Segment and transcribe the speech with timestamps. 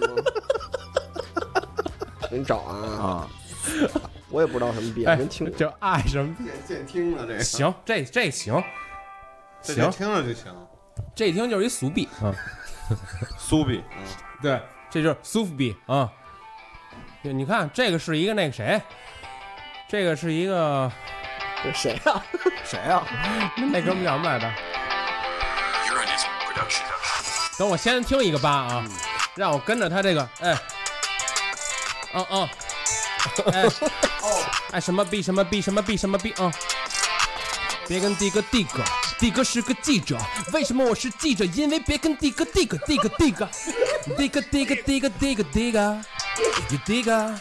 [0.00, 0.22] 是吗？
[2.30, 3.28] 给你找啊，啊，
[4.28, 8.62] 我也不知道什么别哎人听，就爱什么见见听了这个，行，这这行，
[9.62, 10.54] 这行听着就行。
[11.14, 12.34] 这一听就是一俗币啊，
[13.38, 13.82] 苏比，
[14.42, 16.12] 对，这就是苏富比啊。
[17.22, 18.80] 对你看，这个是一个那个谁，
[19.88, 20.90] 这个是一个
[21.64, 22.24] 这谁啊？
[22.64, 23.06] 谁啊？
[23.56, 24.52] 那哥们叫什么来着？
[27.58, 28.84] 等我先听一个吧啊，
[29.38, 30.58] 让我跟着他这个，哎，
[32.12, 32.48] 嗯嗯，
[33.54, 33.64] 哎，
[34.72, 36.52] 哎什么 B 什么 B 什么 B 什么 B 啊？
[37.86, 38.82] 别跟迪哥迪哥，
[39.20, 40.18] 迪哥是个记者，
[40.52, 41.44] 为什么我是记者？
[41.44, 43.48] 因为别跟迪哥迪哥迪哥迪哥，
[44.16, 46.02] 迪哥迪哥迪哥迪哥迪哥，
[46.68, 47.38] 你迪哥。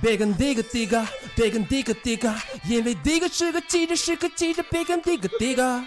[0.00, 5.84] 别跟迪哥迪哥，别跟迪哥迪哥，因为迪哥是个记者，是个记者，别跟迪哥迪哥，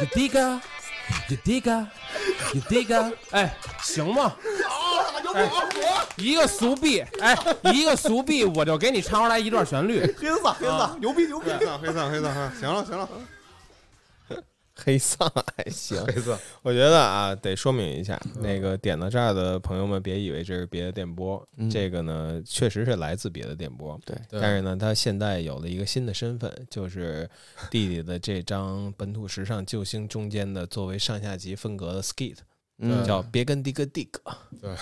[0.00, 0.60] 你迪哥，
[1.28, 1.86] 你迪哥，
[2.52, 4.34] 你这个，哎，行吗？
[5.34, 5.50] 哎，
[6.16, 7.36] 一个俗币，哎，
[7.72, 10.00] 一个俗币，我就给你唱出来一段旋律。
[10.18, 11.50] 黑子，黑子，牛逼牛逼！
[11.50, 13.08] 黑子黑子黑丧，啊行了行了，
[14.76, 16.04] 黑丧还行。
[16.06, 23.98] 黑丧，我觉得啊，得说明一下，那个点到这儿的朋友们，别以为这是别的电波，嗯这个呢确实是来自别的电波。
[24.04, 27.28] 对但是呢，他现在有了一个新的身份，就是
[27.70, 32.38] 弟弟的这张本土时尚救星中间的作为上下级分隔的 skit，
[32.78, 34.20] 嗯，叫别跟迪哥迪哥。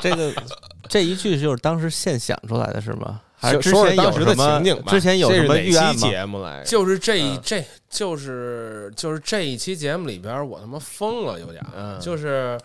[0.00, 0.32] 这个
[0.88, 3.20] 这一句就是当时现想出来的是吗？
[3.40, 5.92] 还是之前有是当时的什么情景吧，之前有什么这是哪预案吗？
[5.92, 6.70] 期节目来着？
[6.70, 12.60] 就是这一嗯这就是就是这一期节目里边，我他妈疯了，有点，嗯就是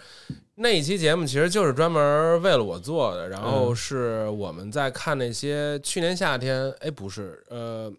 [0.56, 7.92] 那一期节目其实就是专门为了我做的，然后嗯是我们在看那些去年夏天，哎，不是，呃，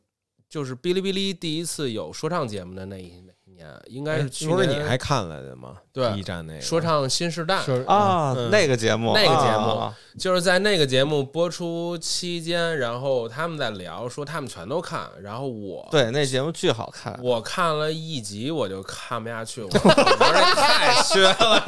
[0.48, 3.25] 就是哔哩哔哩第一次有说唱节目的那一那一
[3.56, 5.74] 年，应该是哎去不是你还看了的吗？
[5.92, 17.18] 对一站那个说唱新时代，说啊，嗯那个节目，那个节目啊就是在那个节目播出期间，然后他们在聊说他们全都看，然后我对，那节目巨好看。
[17.22, 21.62] 我看了一集，我就看不下去， 我我觉得这太削了。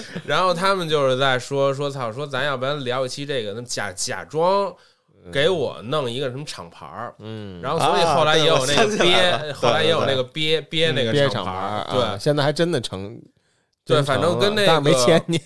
[0.24, 4.72] 然后他们就是在说说操，说咱要不然聊一期这个，那假假装
[5.32, 12.02] 给我弄一个什么厂牌儿，嗯，然后所以后来也有那个憋了，后来也有那个憋憋那个憋厂牌儿，对。
[12.02, 13.20] 啊，现在还真的成。
[13.90, 15.40] 对反正跟那成了但是没个签你，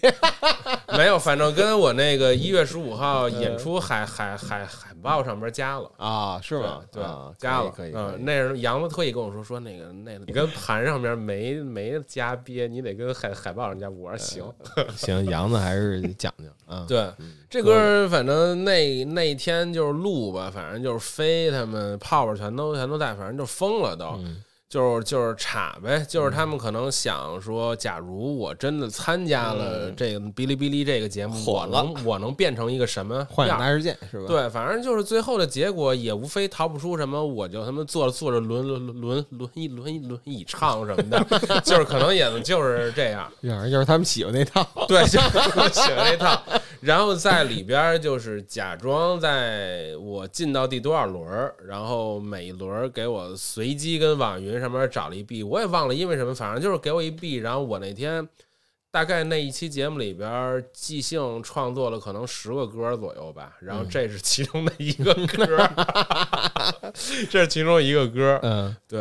[0.97, 5.91] 没有，反正跟我那个一月十五号演出海海海海报上边加了。
[5.97, 6.81] 啊，是吗？
[6.93, 13.89] 对，啊加了，可以，嗯那时候杨子特意跟我说说那个那个， 你跟盘上面没没加憋，你得跟海海报上加。
[13.91, 14.45] 我说行，
[14.97, 16.85] 行，杨子还是讲究啊。
[16.89, 17.11] 对
[17.51, 24.07] 这歌反正那那一天就是录吧，反正就是飞他们泡泡全都全都在，反正就疯了都。
[24.19, 24.43] 嗯
[24.75, 41.25] 就是就是插呗，就是他们可能想说，假如我真的参加了这个哔哩哔哩这个节目，我火了能我能变成一个什么样幻想大事件是吧？，对，反正就是最后的结果也无非逃不出什么，我就他妈坐着坐着轮轮轮轮一轮一轮椅唱什么的，
[41.63, 43.31] 就是可能也就是这样。
[43.43, 44.67] 反正就是他们喜欢那套。
[44.89, 45.21] 对，就
[45.71, 46.43] 喜欢那套。
[46.81, 51.25] 然后在里边就是假装在我进到第多少轮，
[51.65, 57.35] 然后每一轮给我随机跟网云上面找了一币，我也忘了因为什么，反正就是给我一币。
[57.37, 58.27] 然后我那天
[58.91, 66.93] 大概那一期节目里边即兴创作了可能十个歌儿左右吧，然后这是其中的一个歌儿，
[67.29, 68.41] 这是其中一个歌儿。
[68.43, 69.01] 嗯，对，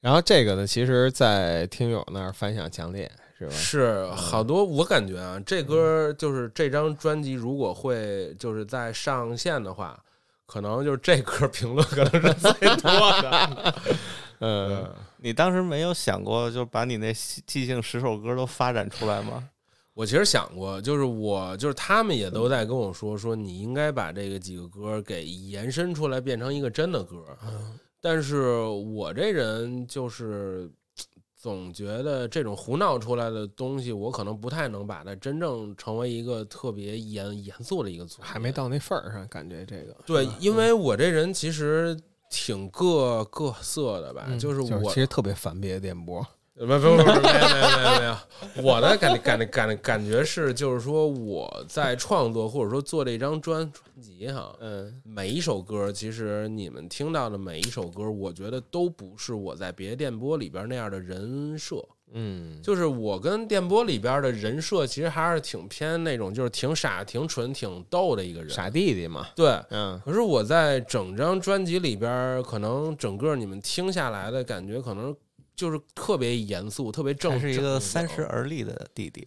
[0.00, 3.52] 然后这个呢，其实，在听友那儿反响强烈，是吧？
[3.52, 9.98] 是好多，我感觉啊，这歌就是这张专辑，如果会就是在上线的话，
[10.46, 12.90] 可能就是这歌评论可能是最多
[13.20, 13.74] 的。
[14.40, 14.88] 嗯，
[15.18, 17.12] 你当时没有想过，就把你那
[17.46, 19.48] 即兴十首歌都发展出来吗？
[19.94, 27.24] 我其实想过，就是我就是他们也都在跟我说，说你应该把这个几个歌给延伸出来，变成一个真的歌。
[27.98, 30.70] 但是我这人就是
[31.34, 46.26] 总觉得这种胡闹出来的东西，我可能不太能把它真正成为一个特别严严肃的一个组，还没到那份儿上，感觉这个对，因为我这人其实挺各各色的吧，嗯就是我其实特别烦别的电波。
[46.58, 48.16] 不不不不，没有没有没有没有，
[48.62, 61.86] 我的感感感感觉是，就是说我在创作或者说做这张专专辑哈，嗯每一首歌，其实你们听到的每一首歌，我觉得都不是我在别的电波里边那样的人设。
[62.12, 68.48] 嗯，就是我跟电波里边的人设，其实还是挺偏那种，就是挺傻、挺蠢、挺逗的一个人。
[68.48, 69.26] 傻弟弟嘛。
[69.34, 75.14] 对，嗯可是我在整张专辑里边，可能整个你们听下来的感觉，可能
[75.54, 79.26] 就是特别严肃、特别正，是一个三十而立的弟弟。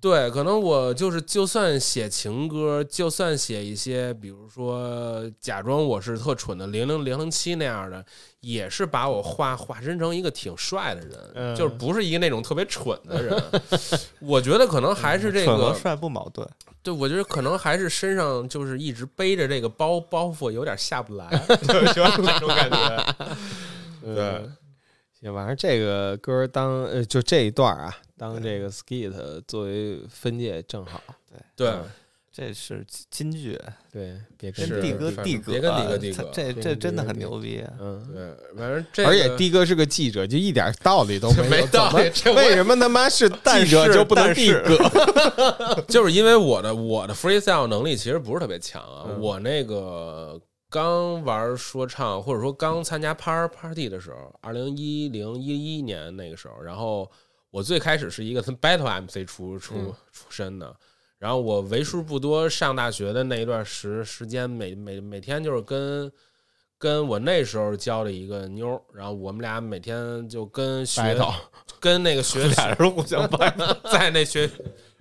[0.00, 8.02] 对，可能我就是，就算写情歌，就算写一些，比如说假装我是特蠢的零零零零七那样的，
[8.40, 11.54] 也是把我化化身成一个挺帅的人，嗯。
[11.54, 13.42] 就是不是一个那种特别蠢的人。
[14.20, 16.48] 我觉得可能还是这个，蠢和帅不矛盾，
[16.82, 21.28] 对我觉得可能还是身上就是一直背着这个包包袱，有点下不来，
[21.68, 23.14] 就是这种感觉。
[24.02, 24.48] 对，
[25.20, 31.02] 行，反正这个歌当呃就这一段啊，当这个 skit 作为分界正好。
[31.56, 31.72] 对，
[32.30, 33.58] 这是金句，
[33.90, 37.72] 对，别跟帝哥反帝哥，正别跟帝哥帝哥这这真的很牛逼啊。
[37.80, 41.48] 嗯，对，反正这个、而且的哥是个记者，就一点道理都没有。
[41.48, 45.82] 没道理这我也为什么他妈是但者就不能但是哥？
[45.88, 50.38] 就是因为我的我的 freestyle 能力其实不是特别强啊，嗯我那个
[50.68, 57.10] 刚玩说唱或者说刚参加 par party 的时候，二零一零一一年那个时候，然后
[57.50, 60.74] 我最开始是一个从 battle MC 出出嗯出身的。
[61.18, 66.10] 然后我为数不多上大学的那一段时时间，每每每天就是跟
[66.78, 71.34] 跟我那时候交的一个妞，然后我们俩每天就跟学 battle
[71.78, 73.54] 跟那个学 俩人互相掰，
[73.92, 74.48] 在那学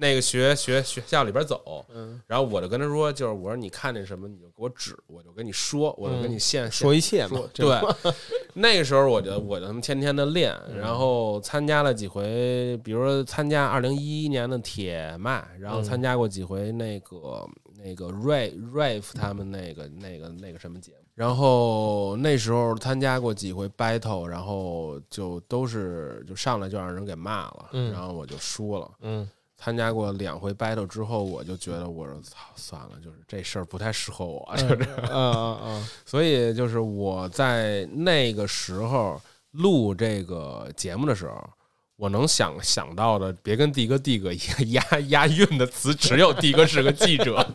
[0.02, 7.68] 那个学学学校里边走，嗯，然后我就跟他说，就是我说你看见什么你就给我指，我就跟你说，我就跟你现、嗯说一切嘛对，
[8.56, 17.46] 那个时候我就我就他妈天天的练，嗯然后参加了几回，比如说参加二零一一年的铁麦，然后嗯参加过几回那个
[17.84, 27.92] 那个 Ray Rave 他们那个那个那个什么节目，然后那时候参加过几回 battle，然后就都是就上来就让人给骂了，嗯。
[27.92, 28.90] 然后我就输了。
[29.02, 29.30] 嗯
[29.62, 34.76] 参加过两回 battle 之后，我就觉得我说操算了，就是这事儿不太适合我，就是
[35.12, 35.88] 嗯嗯嗯。
[36.06, 39.22] 所以就是我在那个时候
[39.52, 41.50] 录这个节目的时候，
[41.98, 47.46] 我能想想到的，别跟帝哥帝哥押押韵的词，只有帝哥是个记者，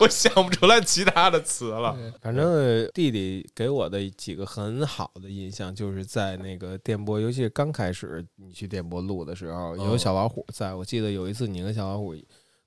[0.00, 1.94] 我想不出来其他的词了。
[1.98, 10.74] 嗯，反正弟弟给我的几个很好的印象，就是在那个电波，尤其是刚开始你去电波录的时候，有嗯小老虎在。
[10.74, 12.14] 我记得有一次你跟小老虎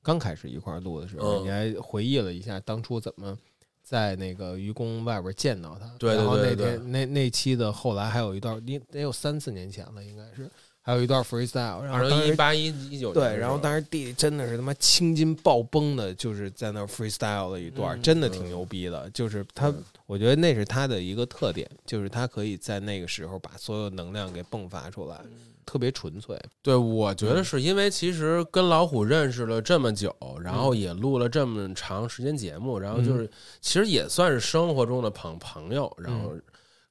[0.03, 3.37] 刚开始一块儿录的时候，嗯你还回忆了一下当初怎么
[3.81, 5.87] 在那个愚公外边见到他。
[5.97, 10.49] 对对然后那对对天那那期的后来还有一段，应得有三四年前了，应该是
[10.85, 11.81] 还有一段 freestyle。
[11.81, 19.09] 然二零一八一一九对，然后当时弟弟真的是他妈青筋暴崩的，就是在那 freestyle 的一段，嗯真的挺牛逼的。
[19.09, 19.73] 就是他，
[20.05, 25.19] 我觉得那是他的一个特点，就是他可以在那个时候把所有能量给迸发出来，
[25.65, 26.39] 特别纯粹。
[26.61, 33.27] 对，我觉得是因为其实跟老虎认识了这么久，然后也录了这么长时间节目，然后就是
[33.59, 36.31] 其实也算是生活中的朋朋友，然后。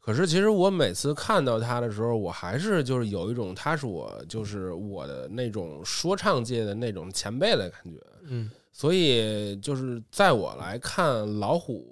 [0.05, 7.99] 可是，其实我每次看到他的时候，我还是就是有一种他是我就是我的那种说唱界的那种前辈的感觉，
[8.29, 11.87] 嗯所以就是在我来看，老虎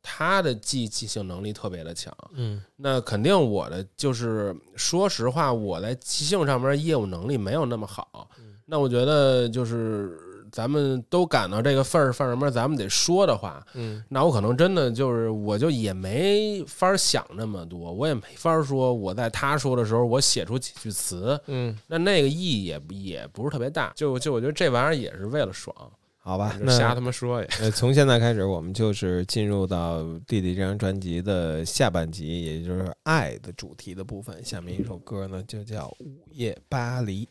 [0.00, 8.30] 他的记记性能力特别的强，嗯那肯定我的就是说实话，我在即兴上面业务能力没有那么好。
[8.70, 10.18] 那我觉得就是
[10.50, 23.92] 咱们都赶到这个份儿份儿上面，咱们得说的话，嗯那我可能真的就是我就也没法想那么多，我也没法说我在他说的时候我写出几句词，嗯，那那个意义也也不是特别大。
[23.94, 25.74] 就就我觉得这玩意儿也是为了爽，
[26.18, 27.48] 好吧，就瞎他妈说也。
[27.60, 34.44] 呃，从现在开始，我们就是进入到弟弟这张专辑的下半集，也就是爱的主题的部分。
[34.44, 37.28] 下面一首歌呢，就叫《午夜巴黎》。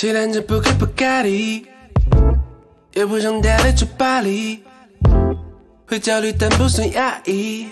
[0.00, 1.66] 期待着不开不卡迪，
[2.94, 4.60] 也不想待在酒吧里，
[5.86, 7.68] 会焦虑但不算压抑。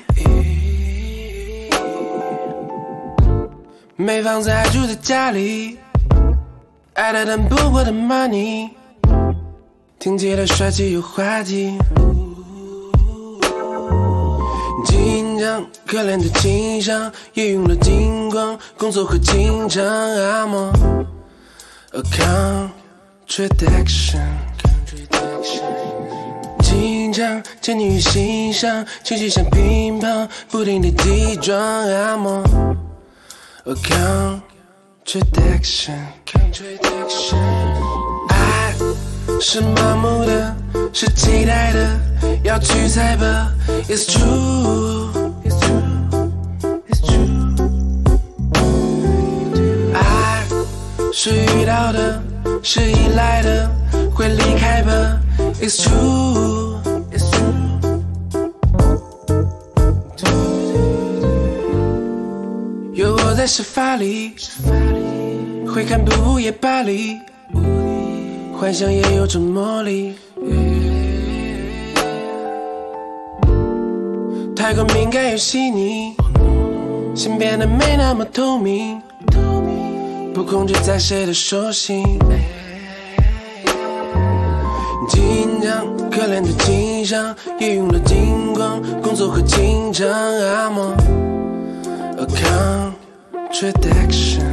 [3.96, 5.78] 没房子还住在家里，
[6.92, 8.68] 爱的但不过的 money，
[9.98, 11.78] 听起来帅气又滑稽。
[14.84, 20.70] 紧张，可怜的情商也用了金光，工作和情商阿莫。
[21.90, 22.02] A
[23.26, 24.20] contradiction，
[26.60, 31.58] 紧张沉溺于心上，情绪像乒乓，不停地击撞。
[31.58, 32.44] I'm on
[33.64, 33.72] a
[35.06, 35.96] contradiction，
[38.28, 38.74] 爱
[39.40, 40.54] 是盲目的，
[40.92, 41.98] 是期待的，
[42.44, 43.50] 要去猜吧。
[43.88, 45.10] It's true,
[51.20, 52.22] 是遇到的，
[52.62, 53.68] 是依赖的，
[54.14, 55.20] 会离开吧。
[55.60, 56.78] It's true,
[57.10, 57.42] it's true。
[62.92, 64.34] 有我在沙发里，
[65.66, 67.16] 会看部午夜巴黎，
[68.56, 70.14] 幻想也有种魔力。
[74.54, 76.14] 太过敏感又细腻，
[77.16, 79.02] 心变得没那么透明，
[80.38, 82.04] 不控制在谁的手心。
[85.08, 90.94] 紧张，可怜的景象，也用了金光，工作和紧张，I'm on
[92.18, 92.24] a
[93.50, 94.46] contradiction。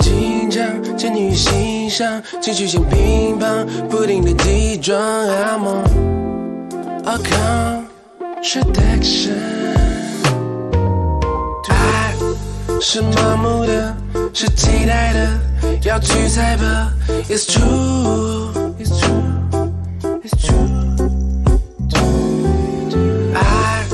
[0.00, 0.66] 紧张，
[0.98, 5.84] 沉溺于心上，情绪像乒乓，不停的击撞，I'm on
[7.04, 7.16] a
[8.42, 9.63] contradiction。
[12.86, 13.96] 是麻木的，
[14.34, 15.40] 是期待的，
[15.84, 16.92] 要去猜吧。
[17.30, 19.22] It's true, it's true,
[20.22, 20.54] it's true。
[23.34, 23.86] 爱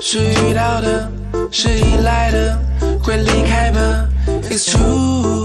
[0.00, 1.10] 是遇到的，
[1.50, 2.58] 是依赖的，
[3.02, 4.08] 会离开吧。
[4.50, 5.41] It's true,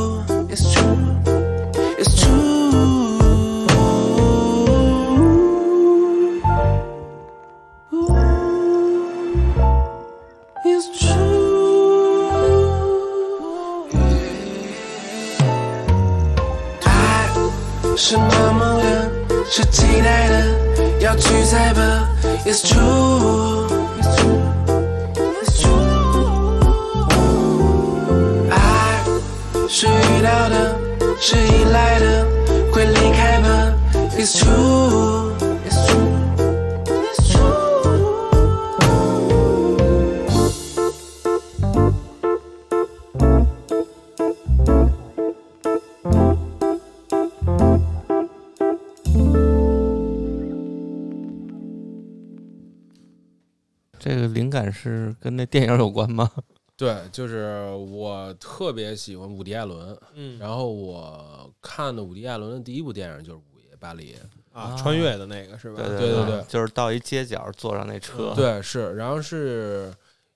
[55.50, 56.30] 电影有关吗？
[56.76, 60.38] 对，就是我特别喜欢伍迪·艾伦，嗯。
[60.38, 64.14] 然后我看的伍迪·艾伦的第一部电影就是《午夜巴黎》，
[64.54, 65.82] 啊，穿越的那个是吧？
[65.82, 69.92] 对对对对就是到一街角坐上那车，对，是，然后是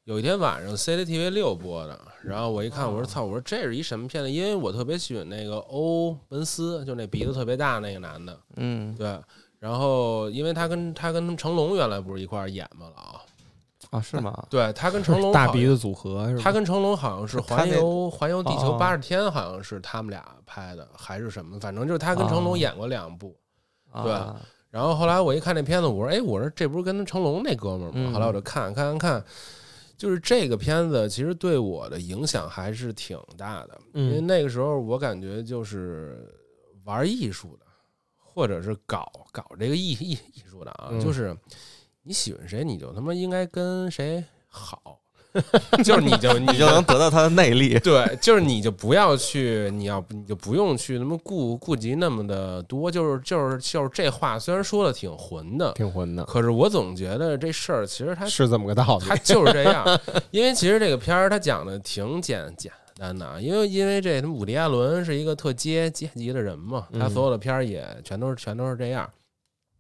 [0.06, 4.32] 有一天晚上 CCTV 六播的，然后我一看，我说操，我说这是一什么片子？
[4.32, 8.96] 因为我特别喜欢那个欧文斯，就那鼻子特别大那个男的，嗯。
[8.96, 9.15] 对，
[9.60, 13.22] 然后因为他跟他跟成龙原来不是一块儿演嘛了啊，
[13.92, 14.44] 啊是吗？
[14.50, 16.36] 对他跟成龙大鼻子组合？
[16.42, 21.60] 他跟成龙好像是环游环游地球哦八十天，好像是他们俩拍的，还是什么？
[21.60, 23.38] 反正就是他跟成龙哦演过两部。
[23.92, 24.12] 啊对
[24.72, 29.26] 然后后来我一看那片子，我说：“哎，我说这不是跟成龙那哥们儿吗？”嗯后来我就看看看看，
[29.98, 36.26] 就是这个片子其实对我的影响还是挺大的，嗯因为那个时候我感觉就是
[36.86, 37.66] 玩艺术的，
[38.18, 41.36] 或者是搞搞这个艺艺艺术的啊，嗯就是
[42.03, 45.00] 你喜欢谁，你就他妈应该跟谁好，
[45.84, 47.77] 就是你就 你你就能得到他的内力。
[47.79, 59.05] 对，就是你就不要去，你要你就不用去那么顾顾及那么的多，就是就是就是这话虽然说的挺混的，挺混的，可是我总觉得这事儿其实它是这么个道理。
[59.05, 59.86] 它就是这样，
[60.31, 69.08] 因为其实这个片儿它讲的挺简简单的啊，因为因为这什么伍迪·艾伦是一个特阶阶级的人嘛，他所有的片儿也全都是全都是这样。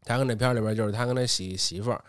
[0.05, 2.03] 他跟那片儿里边就是他跟他媳媳妇儿，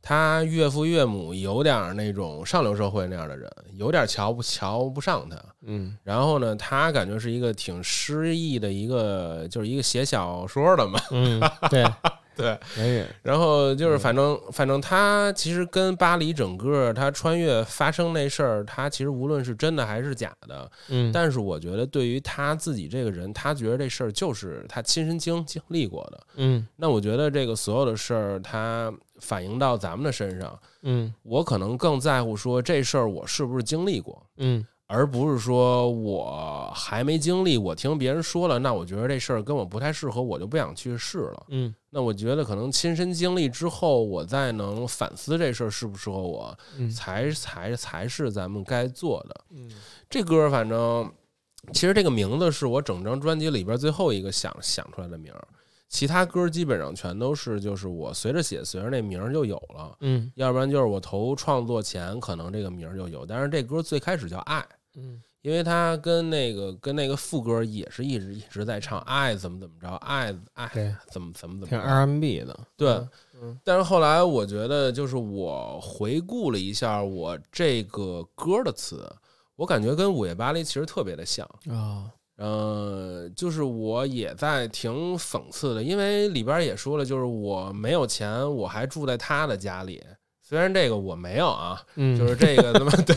[0.00, 5.36] 他岳父岳母有点那种上流社会那样的人，有点瞧不瞧不上他。
[5.62, 11.00] 嗯然后呢，他感觉是一个挺诗意的一个，就是一个写小说的嘛。
[11.10, 11.84] 嗯，对
[12.76, 26.26] 对，然后就是反正反正他其实跟巴黎整个他穿越发生那事儿，他其实无论是真的还是假的，嗯，但是我觉得对于他自己这个人，他觉得这事儿就是他亲身经经历过的。
[26.36, 26.66] 嗯。
[26.76, 31.12] 那我觉得这个所有的事儿，他反映到咱们的身上，嗯。
[31.22, 34.20] 我可能更在乎说这事儿我是不是经历过。
[34.36, 41.46] 嗯而不是说我还没经历，我听别人说了，那我觉得这事儿跟我不太适合，我就不想去试了。
[41.48, 49.44] 嗯那我觉得可能亲身经历之后，我再能反思这事儿适不适合我，嗯才才才是咱们该做的。
[49.50, 49.70] 嗯
[50.10, 51.10] 这歌反正
[51.72, 55.48] 其实这个名字是我整张专辑里边最后一个想想出来的名儿，
[55.94, 60.28] 其他歌基本上全都是就是我随着写随着那名儿就有了，嗯。
[60.34, 64.66] 要不然就是我投创作前可能这个名儿就有，但是这歌最开始叫爱。
[64.96, 65.22] 嗯。
[65.42, 72.88] 因为它跟那个跟那个副歌也是一直一直在唱爱怎么怎么着，爱爱怎么怎么怎么挺着 R&B 的，对，
[73.40, 73.56] 嗯。
[73.62, 79.08] 但是后来我觉得，就是我回顾了一下我这个歌的词，
[79.54, 81.46] 我感觉跟《午夜巴黎》其实特别的像。
[81.68, 90.02] 啊，呃，就是我也在挺讽刺的，因为里边也说了，就是我没有钱，我还住在他的家里。
[90.42, 93.16] 虽然这个我没有啊，嗯，就是这个他妈对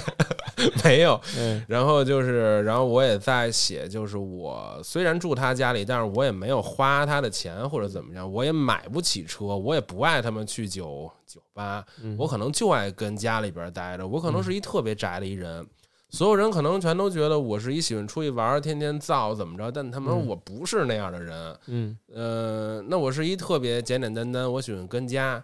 [0.83, 15.67] 没有，嗯然后就是，然后我也在写，就是我虽然住他家里，但是我也没有花他的钱或者怎么样，我也买不起车，我也不爱他们去酒酒吧，嗯我可能就爱跟家里边待着，我可能是一特别宅的一人。
[16.09, 21.59] 所有人可能全都觉得我是一喜欢出去玩儿、天天造怎么着，但他们说嗯我不是那样的人。
[21.67, 25.43] 嗯呃，那我是一特别简简单单，我喜欢跟家。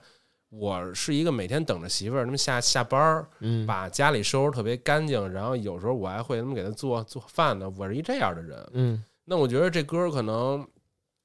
[0.56, 7.68] 我是一个每天等着媳妇儿他们下下班儿，嗯，把家里收拾特别干净，然后有时候我还会他们给他做做饭呢。
[7.76, 10.64] 我是一这样的人，嗯那我觉得这歌可能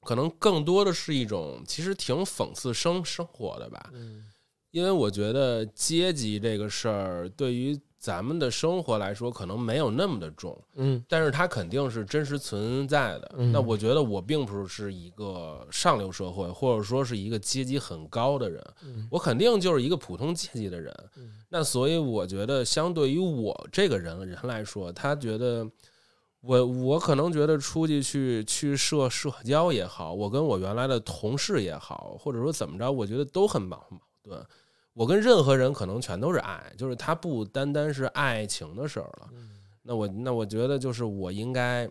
[0.01, 4.25] 可能更多的是一种其实挺讽刺生生活的吧，嗯
[4.71, 13.35] 因为我觉得阶级这个事儿对于咱们的生活来说可能没有那么的重，嗯但是它肯定是真实存在的。
[13.37, 20.95] 嗯那我觉得我并不是一个上流社会，或者说是一个阶级很高的人，嗯我肯定就是一个普通阶级的人。
[21.49, 25.69] 那所以我觉得，相对于我这个人人来说，他觉得
[26.41, 34.47] 我我可能觉得出去去去社社交也好，我跟我原来的同事也好，或者说怎么着，我觉得都很矛矛盾。
[34.99, 39.29] 我跟任何人可能全都是爱，就是他不单单是爱情的事儿了。
[39.83, 41.89] 那我那我觉得就是我应该，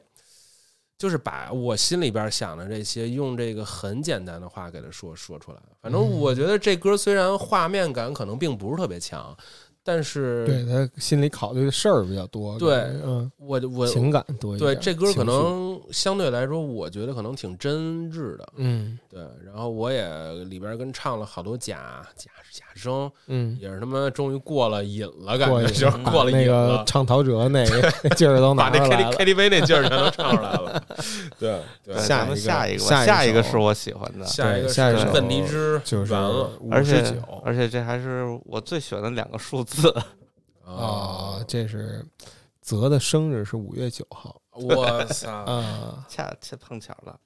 [0.97, 5.57] 就是把我心里边想的这些，用这个很简单的话给他说说出来。
[5.81, 9.35] 反正我觉得这歌虽然画面感可能并不是特别强，
[9.83, 18.47] 但是对他心里考虑的事儿比较多，对嗯，我我情感多一点，对这歌可能相对来说，我觉得可能挺真挚的。
[18.57, 26.83] 嗯对，然后我也里边跟唱了好多假假假声，嗯，也是他妈终于过了瘾了，感觉就是过了那个瘾了。
[26.85, 29.25] 唱陶喆那个 劲儿都把那拿出 K 来 T 了 K。
[29.25, 30.83] T V 那劲儿全都唱出来了，
[31.39, 31.61] 对
[31.99, 39.93] 下一个下一个，下一个是我喜欢的，下一个是下一首问题之就是完了而且59而且这还是我最喜欢的两个数字。
[40.63, 42.05] 啊，这是
[42.61, 45.31] 泽的生日是五月九号我操！
[45.31, 47.17] 啊，恰恰碰巧了。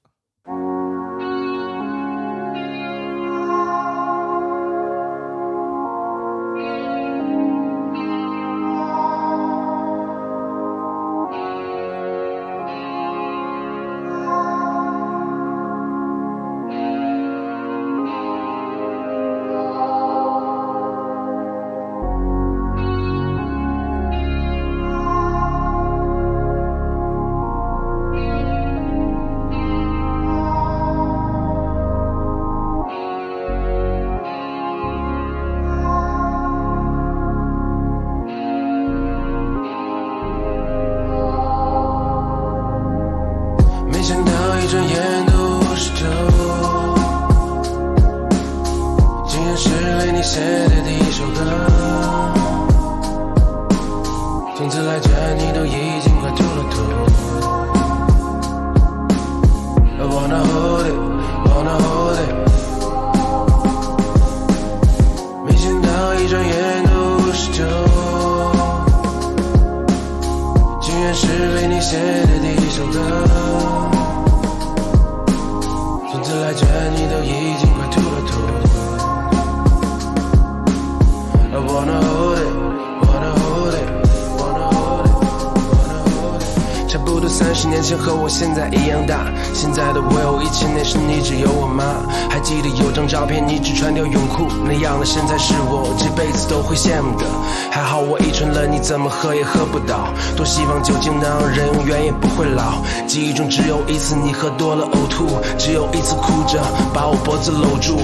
[104.15, 106.62] 你喝多了呕吐，只有一次哭着
[106.93, 107.97] 把我脖子搂住。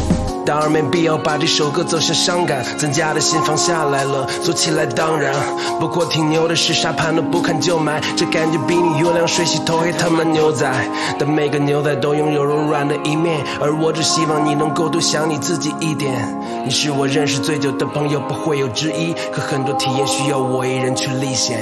[0.46, 5.34] 当然没必要把这首歌走向伤感，咱家的心放下来了，做起来当然。
[5.78, 10.66] 不过挺牛的是沙盘都不看就买，这感觉比你月亮水洗头还他妈牛仔。
[11.20, 16.14] 但每个牛仔都拥有柔软的一面，而我只希望你能够多想你自己一点。
[16.64, 19.14] 你是我认识最久的朋友，不会有之一。
[19.34, 21.60] 可很多体验需要我一人去历险。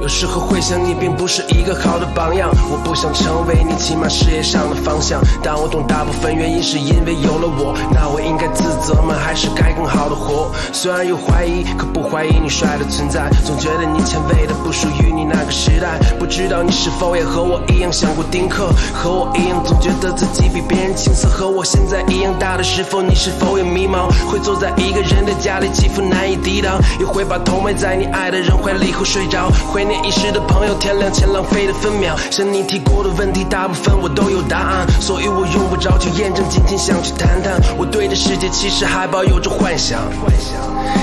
[0.00, 5.20] 有时候会想你并不是一个好的榜样，我不想成为你，起码事业上的方向。
[5.42, 9.14] 但我懂大部分原因是因为有了我，那我应该自责吗？
[9.18, 10.52] 还是该更好的活？
[10.72, 15.98] 虽然有怀疑，可不怀疑你帅的存在，总觉得你前卫的不属于你那个时代。
[16.18, 24.06] 不知道你是否也和我一样想过丁克，和我一样总觉得自己比别人青涩，和我现在一样大的时候，你是否也迷茫？
[24.30, 29.50] 会坐在一个人的家里，起伏难以抵挡，也会把头埋在你爱的人怀里后睡着。
[29.72, 32.16] 会念遗失的朋友，天亮前浪费的分秒。
[32.30, 37.60] 向你提过的问题，大部分我都有答案，所以我用不着去验证，仅仅想去谈谈。
[37.78, 40.00] 我对这世界其实还抱有着幻想，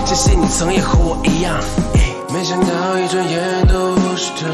[0.05, 1.53] 相信你曾也和我一样。
[2.33, 2.67] 没想到
[2.99, 4.47] 一转眼都是头，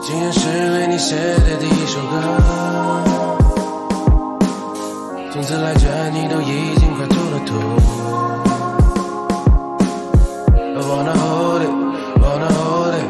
[0.00, 0.40] 竟然是
[0.72, 2.14] 为你写的第一首歌。
[5.32, 7.52] 从此来卷，你都已经快秃了头。
[10.88, 11.70] Wanna hold it,
[12.22, 13.04] wanna hold it。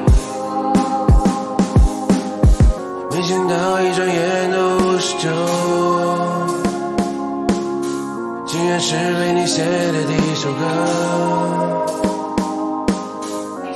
[3.12, 5.28] 没想到一转眼都是秋，
[8.46, 10.58] 竟然是为你写的第一首歌。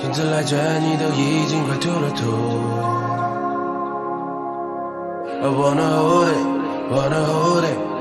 [0.02, 2.22] 从此来卷，你都已经快秃了头。
[5.42, 6.44] I wanna hold it,
[6.90, 7.91] wanna hold it。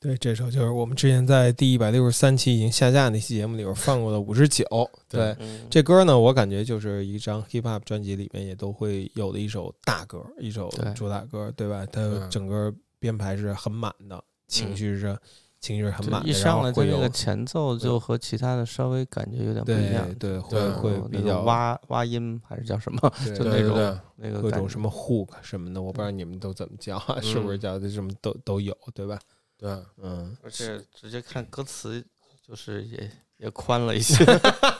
[0.00, 4.64] 对，这首就是我们之前在第一百六十三期已经下架那期节目里边放过的五十九。
[5.10, 11.84] 对，嗯这歌呢，我感觉就是一张 hip hop 专辑里面也都会有的一首大歌，一首主打歌，对吧？
[11.90, 15.18] 它嗯整个编排是很满的，情绪是
[15.60, 23.00] 情绪是很满的，一上来就那个前奏就和其他的稍微感觉有点不一样对，对会会有那个比较挖挖音还是叫什么？
[23.36, 29.18] 就那种对对对那个各种什么 hook 什么的，我不知道你们都怎么叫啊，是不是叫的什么都都有，对吧？
[29.58, 29.70] 对，
[30.02, 32.04] 嗯，而且直接看歌词，
[32.46, 34.24] 就是也也宽了一些。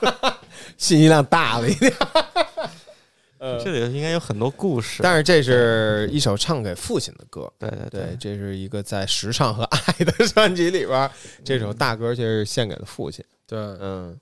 [0.77, 1.93] 信息量大了一点。
[3.63, 5.01] 这里应该有很多故事。
[5.01, 11.11] 但是这是一首唱给父亲的歌，对对对，这是一个在时尚和爱的 专辑里边儿，
[11.45, 13.23] 这首大歌就是献给了父亲。
[13.47, 14.19] 对，嗯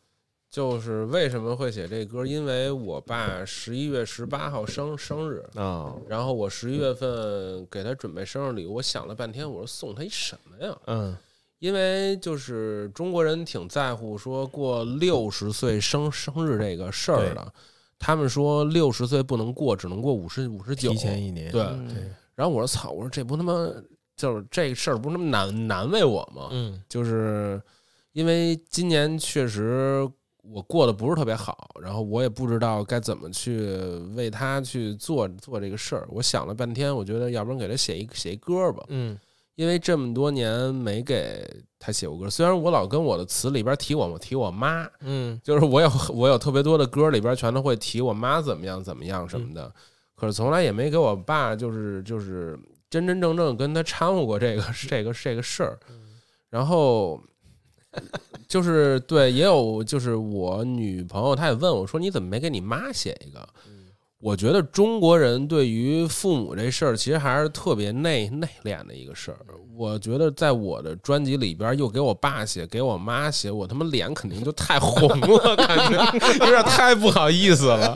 [0.57, 2.25] 就是为什么会写这歌？
[2.25, 10.75] 因为我爸十一月十八号生生日，啊然后我十一月份给他准备生日礼物，我想了半天，我说送他一什么呀？
[10.87, 11.15] 嗯
[11.59, 17.53] 因为就是中国人挺在乎说过六十岁生生日这个事儿的，
[17.99, 21.61] 他们说六十岁不能过，只能过五十五十九，提前一年对。
[22.33, 23.53] 然后我说操，我说这不他妈
[24.15, 26.47] 就是这事儿不是那么难难为我吗？
[26.49, 27.61] 嗯就是
[28.13, 30.09] 因为今年确实
[30.49, 33.59] 我过得不是特别好，然后我也不知道该怎么去
[34.15, 36.07] 为他去做做这个事儿。
[36.09, 39.17] 我想了半天，我觉得要不然给他写一写一歌吧，嗯
[39.55, 41.43] 因为这么多年没给
[41.79, 42.29] 他写过歌。
[42.29, 49.73] 虽然我老跟我的词里边提我提我妈，嗯就是我有我有特别多的歌里边全都会提我妈怎么样怎么样什么的，
[50.15, 52.57] 可是从来也没给我爸就是就是
[52.89, 55.79] 真真正正跟他掺和过这个这个这个事儿。
[56.49, 57.21] 然后
[58.47, 63.47] 就是对，也有就是我女朋友，她也问我说：“你怎么没给你妈写一个？”
[64.19, 69.37] 我觉得中国人对于父母这事儿，其实还是特别内内敛的一个事儿。
[69.75, 76.03] 我觉得在我的专辑里边，又给我爸写，给我妈写，我他妈脸肯定就太红了，感觉
[76.39, 77.95] 有点太不好意思了。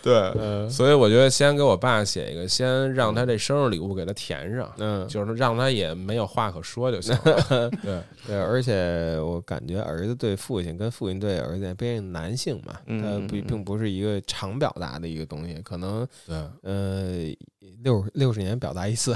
[0.00, 7.68] 对，所以我觉得先给我爸写一个，先让他这生日礼物给他填上，嗯，就是让他也没有话可说就行了。
[7.82, 17.34] 对， 对，而且我感觉儿子对父亲跟父亲对儿子，毕竟男性嘛，嗯他并并不是一个常表达的一个东西，可能对，呃
[17.82, 19.14] 六六十年表达一次，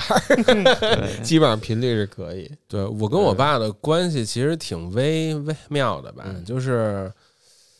[1.22, 2.50] 基本上频率是可以。
[2.68, 6.44] 对我跟我爸的关系其实挺微微妙的吧，嗯。
[6.44, 7.12] 就是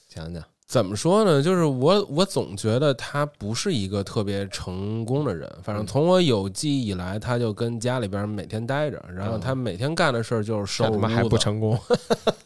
[0.09, 1.43] 讲讲，怎么说呢？
[1.43, 11.77] 就是我我总觉得他不是一个特别成功的人，反正从我有记忆以来，他就跟家里边每天待着，然后他每天干的事儿就是收拾屋这他妈还不子，成功。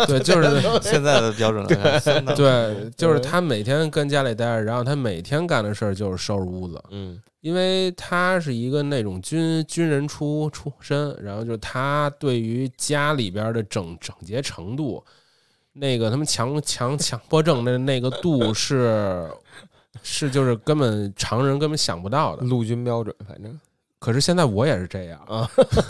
[0.07, 7.21] 对，就是 现在的标准来看， 对，就是他每天跟家里待着，然后他每天干的事儿就是收拾屋子，嗯。
[7.43, 15.05] 因为他是一个那种军军人出出身，然后就是他对于家里边的整整洁程度，
[15.75, 19.29] 那个他们强强强迫症的那个度 是
[20.03, 22.45] 是就是根本常人根本想不到的。
[22.45, 23.61] 陆军标准，反正
[23.99, 25.49] 可是现在我也是这样啊，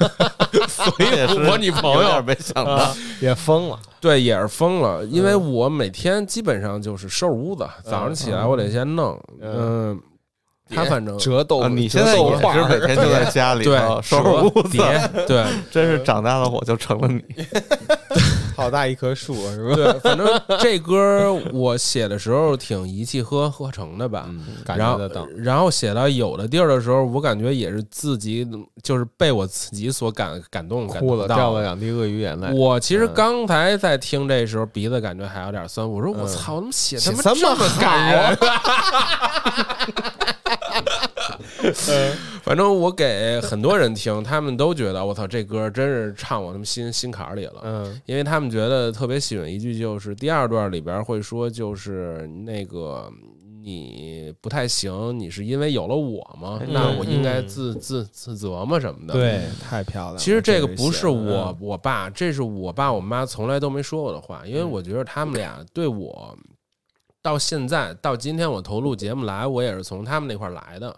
[0.68, 3.78] 所以我女朋友没想到，也疯了。
[4.00, 10.00] 对也是疯了，因为我每天基本上就是收拾屋子，早上起来我得先弄，嗯，
[10.68, 14.78] 他反正折豆啊，腐，你现在也是每天就在家里对头收拾屋子，
[15.26, 17.22] 对， 真是长大了我就成了你。
[18.56, 19.74] 好大一棵树是吧？
[19.74, 20.26] 对，反正
[20.60, 24.26] 这歌我写的时候挺一气呵呵成的吧。
[24.28, 28.46] 嗯，感然后觉得到。，然后写到有的地儿的时候，我感觉也是自己
[28.82, 32.52] 就是被我自己所感感动，感哭了，动到掉了两滴鳄鱼眼泪。
[32.52, 35.88] 我其实嗯刚才在听这时候，鼻子感觉还有点酸。
[35.88, 38.38] 我说我嗯操，怎么写写他妈这么么感人？
[42.44, 47.60] 反正我给很多人听，他们都觉得我操，这歌真是唱我他妈心心坎儿里了。
[47.64, 53.10] 嗯因为他们觉得特别喜欢一句，就是第二段里边会说，就是那个
[53.62, 56.58] 你不太行，你是因为有了我吗？
[56.60, 58.78] 嗯那我应该嗯自自自责吗？
[58.78, 59.14] 什么的？
[59.14, 60.18] 对，太漂亮了。
[60.18, 66.36] 其实这个个不是我我爸，这是我爸我妈从来都没说过的话，因为嗯我觉得他们俩对我
[67.22, 70.94] 到现在到今天我投录节目来，我也是从他们那块儿来的。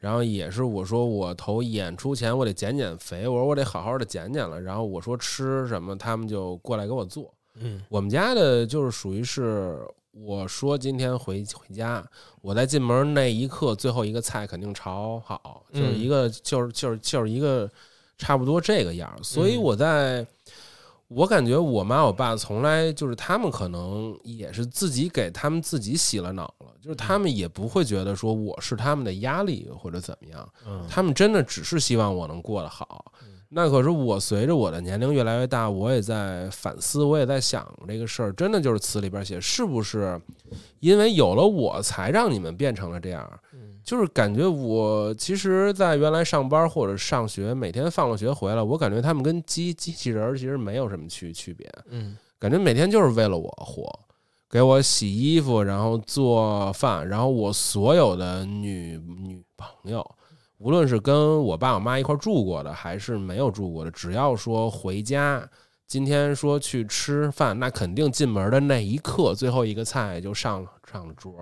[0.00, 4.60] 然后也是我说我投演出前我得减减肥，我说我得好好的减减了。
[4.60, 7.32] 然后我说吃什么，他们就过来给我做。
[7.56, 9.78] 嗯我们家的就是属于是，
[10.12, 12.02] 我说今天回回家，
[12.40, 17.70] 我在进门那一刻，最后一个菜肯定炒好，就是一个就是就是就是一个
[18.16, 19.22] 差不多这个样儿。
[19.22, 20.26] 所以我在，
[21.10, 33.12] 我感觉我妈我爸从来就是他们可能也是自己给他们自己洗了脑了，就是他们也不会觉得说我是他们的压力或者怎么样，嗯他们真的只是希望我能过得好。
[33.52, 40.20] 那可是我随着我的年龄越来越大，我也在反思，我也在想这个事儿，真的就是词里边写，是不是
[40.78, 43.28] 因为有了我才让你们变成了这样？
[43.90, 52.16] 就是感觉我其实，在原来上班或者上学，每天放了学回来，我感觉他们跟机机器人儿其实没有什么区区别，嗯。
[52.38, 53.84] 感觉每天就是为了我活，
[54.48, 60.08] 给我洗衣服，然后做饭，然后我所有的女女朋友，
[60.58, 65.44] 无论是跟我爸我妈一块儿住过的，还是没有住过的，只要说回家，
[65.88, 71.34] 今天说去吃饭，那肯定进门的那一刻，最后一个菜就上了上了桌。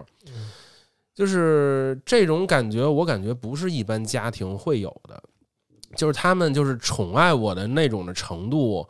[1.18, 5.20] 就是这种感觉，我感觉不是一般家庭会有的，
[5.96, 8.86] 就是他们就是宠爱我的那种的程度。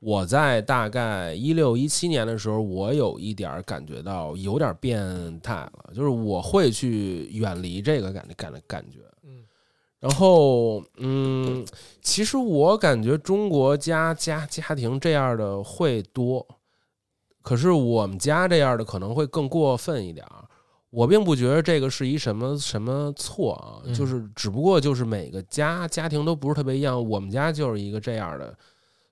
[0.00, 9.00] 我在大概一六一七年的时候，我有一点感觉到有点变态了，就是我会去远离这个感感感觉。
[9.24, 9.44] 嗯，
[10.00, 11.62] 然后嗯，
[12.00, 16.46] 其实我感觉中国家家家庭这样的会多，
[17.42, 20.45] 可是我们家这样的可能会更过分一点儿。
[20.90, 23.92] 我并不觉得这个是一什么什么错啊，嗯。
[23.94, 28.54] 就是只不过就是每个家家庭都不是特别一样，我们家就是一个这样的，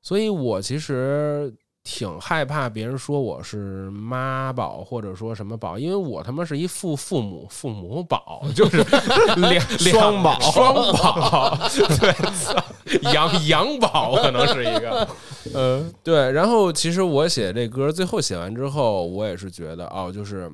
[0.01, 8.79] 所以我其实挺害怕别人说我是妈宝或者说什么宝，因为我他妈是一父父母父母宝，就是
[9.37, 11.59] 两双宝双宝，
[12.01, 12.65] 对，操
[13.13, 15.07] 羊羊宝可能是一个，
[15.53, 15.93] 嗯。
[16.03, 16.33] 对。
[16.33, 20.51] 然后其实我写这歌，最后写完之后，我也是觉得哦，就是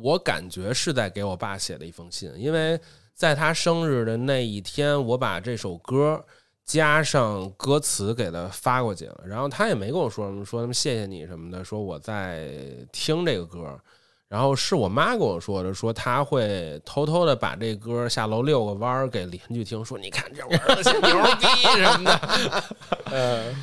[0.00, 2.78] 我感觉是在给我爸写的一封信，因为
[3.14, 6.24] 在他生日的那一天，我把这首歌
[6.64, 12.48] 加上歌词给他发过去了，然后他也没跟我说什么，说什么谢谢你什么的，说我在
[12.92, 13.78] 听这个歌。
[14.26, 22.64] 然后是我妈跟我说的，说她会偷偷的把这歌下楼遛个弯儿给邻居听，说你看这我儿子写牛逼什么的。
[23.12, 23.54] 呃，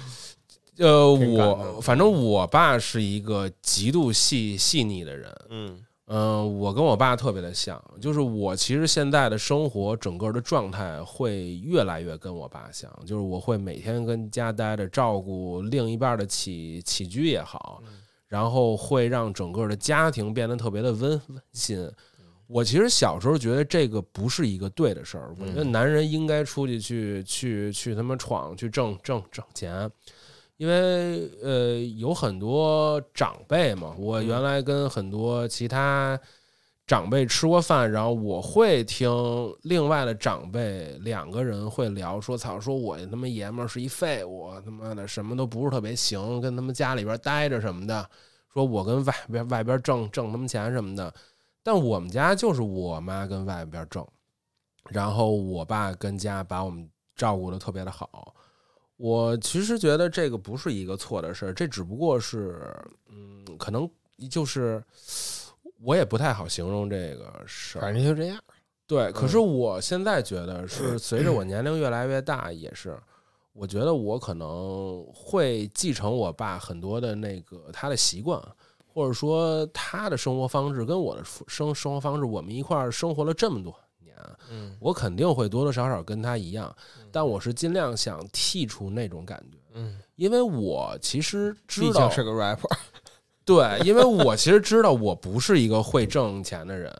[0.77, 5.83] 呃，我反正我爸是一个极度细细腻的人，嗯
[6.13, 17.81] 嗯，我跟我爸特别的像，就是我其实现在的生活整个的状态会越来越跟我爸像，就是我会每天跟家待着，照顾另一半的起起居也好，
[18.27, 21.89] 然后会让整个的家庭变得特别的温温馨。
[22.45, 29.89] 我其实小时候觉得这个不是一个对的事儿，我觉得男人应该出去去去去他妈闯，去挣挣挣钱。
[30.61, 36.19] 因为呃有很多长辈嘛，我原来跟很多其他
[36.85, 39.09] 长辈吃过饭，然后我会听
[39.63, 48.07] 另外的长辈两个人会聊说，操，说我他妈爷们儿是一废物，他妈的什么都不是特别行，跟他们家里边待着什么的，
[48.53, 51.11] 说我跟外边外边挣挣他们钱什么的，
[51.63, 54.07] 但我们家就是我妈跟外边挣，
[54.89, 58.35] 然后我爸跟家把我们照顾的特别的好。
[59.01, 62.71] 我其实觉得这个不是一个错的事儿，这只不过是，
[63.09, 63.89] 嗯，可能
[64.29, 64.79] 就是
[65.81, 67.81] 我也不太好形容这个事儿。
[67.81, 68.39] 反正就这样。
[68.85, 72.95] 对，可是我现在觉得是 随着我年龄越来越大，也是，
[73.53, 78.39] 我觉得我可能会继承我爸很多的那个他的习惯，
[78.85, 83.81] 或者说他的生活方式跟我的生生活方式，我们一块儿生活了这么多年，
[84.51, 86.75] 嗯我肯定会多多少少跟他一样，
[87.11, 92.77] 但我是尽量想剔除那种感觉，嗯，因为我其实知道毕竟是个 rapper，
[93.45, 96.93] 对，因为我其实知道我不是一个会挣钱的人，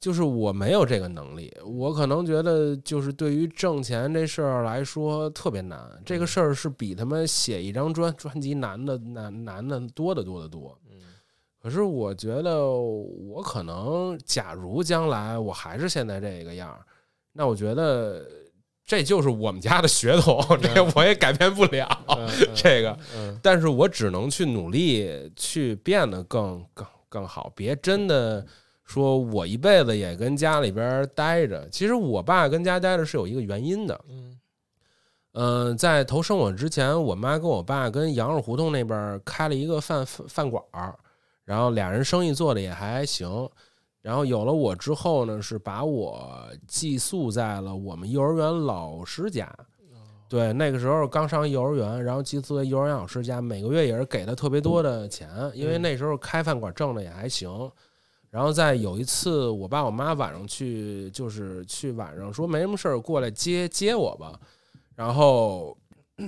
[0.00, 1.52] 就是我没有这个能力。
[1.64, 5.80] 我可能觉得，就是对于挣钱这事儿来说特别难。
[6.04, 10.76] 这个事儿是比他妈写一张专专辑难的难难的多得多得多。
[11.62, 16.80] 可是我觉得，我可能假如将来我还是现在这个样儿，
[17.32, 18.26] 那我觉得
[18.84, 21.88] 这就是我们家的血统，这我也改变不了。
[22.52, 28.44] 这个，嗯但是我只能去努力去变得更更更好，别真的
[28.84, 31.68] 说我一辈子也跟家里边待着。
[31.70, 34.38] 其实我爸跟家待着是有一个原因的，嗯
[35.34, 40.98] 嗯、在投生我之前，我妈跟我爸跟羊肉胡同那边开了一个饭饭饭馆儿，
[41.52, 43.46] 然后俩人生意做的也还行。
[44.00, 49.54] 然后有了我之后呢，是把我寄宿在了我们幼儿园老师家。
[50.30, 57.70] 对，那个时候刚上幼儿园，然后寄宿在幼儿园老师家，每个月也是给他特别多的钱，因为那时候开饭馆挣的也还行。
[58.30, 64.40] 然后在有一次，我爸我妈晚上去，就是去晚上说没什么事儿过来接接我吧，
[64.94, 65.76] 然后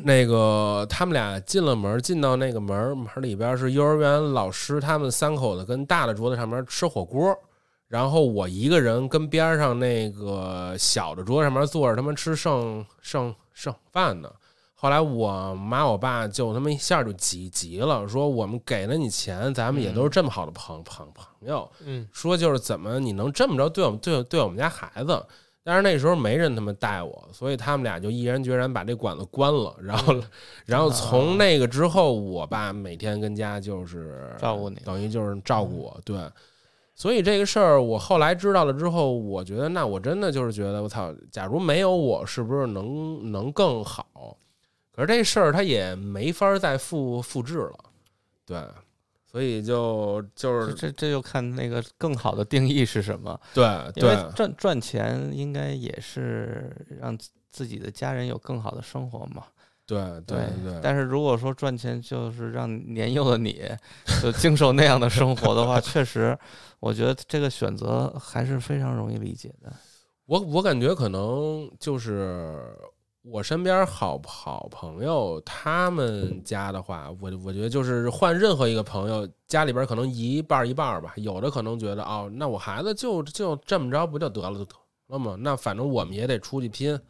[0.06, 7.34] 那个他们俩进了门，进到那个门门里边是幼儿园老师他们三口子跟大的桌子上面吃火锅，
[7.88, 14.30] 然后我一个人跟边上那个小的桌子上面坐着，他们吃剩剩剩饭呢。
[14.74, 25.24] 后来我妈我爸就他妈一下就急急了，说我们给了你钱，咱们也都是这么好的朋朋朋友，嗯，说就是怎么你能这么着对我们对对我们家孩子？
[25.64, 29.74] 但是那时候没人他妈带我，所以他们俩就毅然决然把这馆子关了。
[29.80, 30.14] 然后，
[30.66, 35.98] 然后从那个之后，我爸每天跟家就是照顾你等于就是照顾我。
[36.04, 36.30] 对，
[36.94, 44.36] 所以这个事儿我后来知道了之后，我觉得那我真的就是觉得我操，假如没有我，是不是能能更好？
[44.94, 47.78] 可是这事儿他也没法再复复制了，
[48.46, 48.62] 对，
[49.34, 53.36] 所以就就是这这就看那个更好的定义是什么。
[53.52, 53.64] 对
[53.96, 56.70] 因为对赚赚钱应该也是
[57.00, 59.42] 让自自己的家人有更好的生活嘛。
[59.84, 63.60] 对对对，但是如果说赚钱就是让年幼的你
[64.22, 66.38] 就经受那样的生活的话， 确实，
[66.78, 69.72] 我觉得这个选择还是非常容易理解的。
[70.26, 72.72] 我我感觉可能就是
[73.24, 85.36] 我身边好好朋友他们家的话，我我觉得就是换任何一个朋友家里边可能一半一半吧，有的可能觉得哦，那我孩子就就这么着不就得了就得了吗？
[85.38, 87.00] 那反正我们也得出去拼，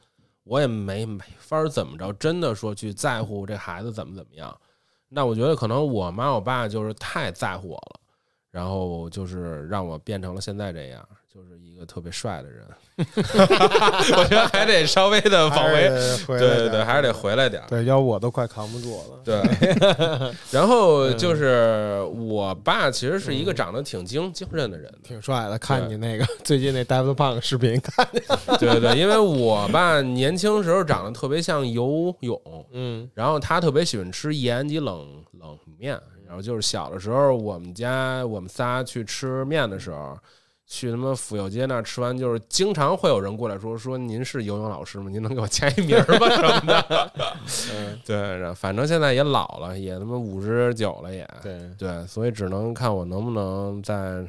[0.44, 4.56] 我也没没法怎么着，真的说去在乎这孩子怎么怎么样。
[5.08, 8.00] 那我觉得可能我妈我爸就是太在乎我了，
[8.52, 12.64] 然后就是让我变成了现在这样，就是一个特别帅的人。
[12.96, 15.90] 我觉得还得稍微的往回，
[16.28, 17.66] 回对对对，还是得回来点儿。
[17.68, 19.20] 对，要我都快扛不住了。
[19.24, 19.42] 对，
[20.52, 28.06] 然后就是我爸其实是一个长得挺精精神的人，挺帅的，看你那个最近那 Daft Punk 视频，看
[28.60, 40.16] 对对对，因为我爸年轻时候长得特别像游泳，嗯然后他特别喜欢吃盐及冷冷面，然后就是小的时候我们家我们仨去吃面的时候。
[40.66, 45.10] 去他妈府右街那儿吃完，就是经常会有人过来说说您是游泳老师吗？
[45.10, 46.28] 您能给我签一名儿吗？
[46.34, 47.12] 什么的。
[47.74, 51.28] 嗯，对，反正现在也老了，也他妈五十九了也。
[51.42, 54.24] 对，对，所以只能看我能不能再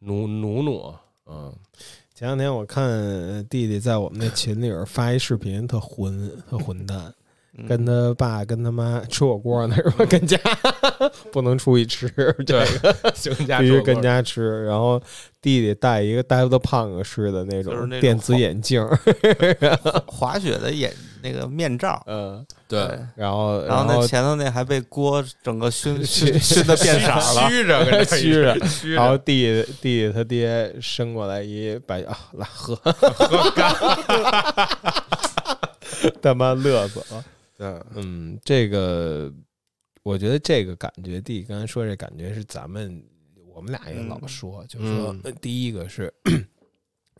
[0.00, 0.94] 努努努。
[1.26, 1.52] 嗯，
[2.14, 7.14] 前两天我看弟弟在我们那群里边发一视频，特混，特混蛋，嗯
[7.68, 10.04] 跟他爸跟他妈吃火锅呢，是吧？
[10.06, 10.38] 跟家
[11.30, 12.08] 不能出去吃，
[12.46, 14.64] 这个行家必须跟家吃。
[14.64, 14.98] 然后
[15.40, 18.82] 弟弟戴一个 Punk 式的那就是那种种电子眼镜，
[20.06, 22.80] 滑雪的眼那个面罩，嗯，对，
[23.14, 27.48] 然后然后那前头那还被锅整个熏 熏熏的变色了。
[27.48, 28.56] 虚着 虚着
[28.94, 33.74] 然后，弟弟弟弟他爹伸过来一把啊，来喝，喝干
[36.20, 37.22] 他妈乐死了。
[37.62, 39.32] 对，嗯，这个
[40.02, 43.00] 我觉得这个感觉，弟弟刚才说这感觉是咱们
[43.54, 46.12] 我们俩也老说，就是说第一个是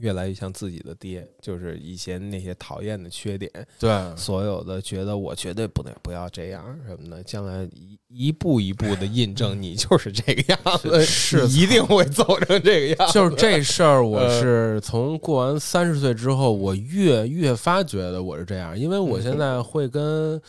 [0.02, 13.14] 越来越像自己的爹，就是以前那些讨厌的缺点，对，所有的觉得我绝对不能不要这样什么的，将来一一步一步的印证你就是这个样子，是一定会走成这个样子。
[13.14, 20.42] 就是这事儿， 我呃是从过完三十岁之后，我越越发觉得我是这样，因为我现在会跟。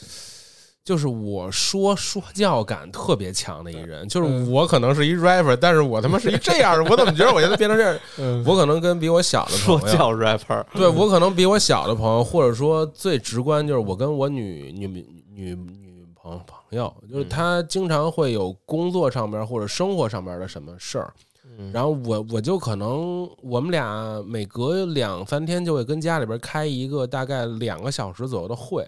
[0.84, 8.00] 就是我说说教感特别强的一人，就是我可能是一 rapper，但是我他妈是一这样的，我怎么觉得我现在变成这样？
[8.20, 8.44] 嗯。
[8.46, 17.30] 我可能跟比我小的朋友，说教 rapper，嗯对我可能比我小的朋友，或者说最直观就是我跟我女女女女朋朋友，就是嗯。
[17.30, 21.14] 他经常会有工作上边或者生活上边的什么事儿，
[21.58, 21.72] 嗯。
[21.72, 28.86] 然后我我就可能我们俩每隔两三天就会跟家里边开一个大概两个小时左右的会，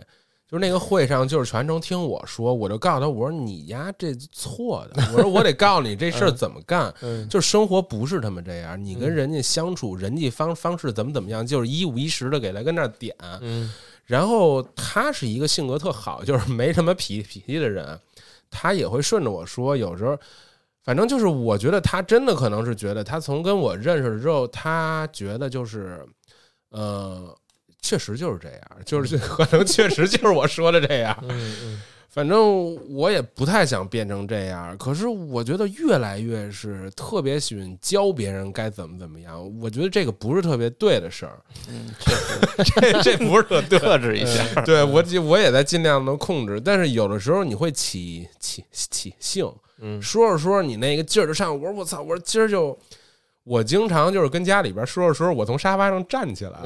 [0.48, 13.72] 就是那个会上就是全程听我说，我就告诉他我说你呀这错的，我说我得告诉你这事儿怎么干，嗯就是生活不是他们这样，你跟人家相处人际方方式怎么怎么样，就是一五一十的给他跟那儿点，嗯
[14.06, 18.00] 然后他是一个性格特好，就是 没什么脾脾气的人，
[18.52, 19.76] 他也会顺着我说。
[19.76, 20.16] 有时候，
[20.84, 26.06] 反正就是我觉得他真的可能是觉得，他从跟我认识了之后，他觉得就是，
[26.70, 27.36] 呃，
[27.86, 31.16] 确实就是这样，就是可能确实就是我说的这样。
[31.30, 39.38] 嗯嗯反正我也不太想变成这样，可是我觉得越来越是特别喜欢教别人该怎么怎么样。
[39.60, 43.78] 我觉得这个不是特别对的事儿，嗯，确实 这这不是特对。
[43.78, 44.62] 克制一下。
[44.62, 52.78] 对我尽我也在尽量的控制，但是有的时候你会起起起兴，嗯说着说着你那个劲儿就上，我说我操，我说今儿就。
[53.46, 56.66] 我经常就是跟家里边说着说着，我从沙发上站起来了，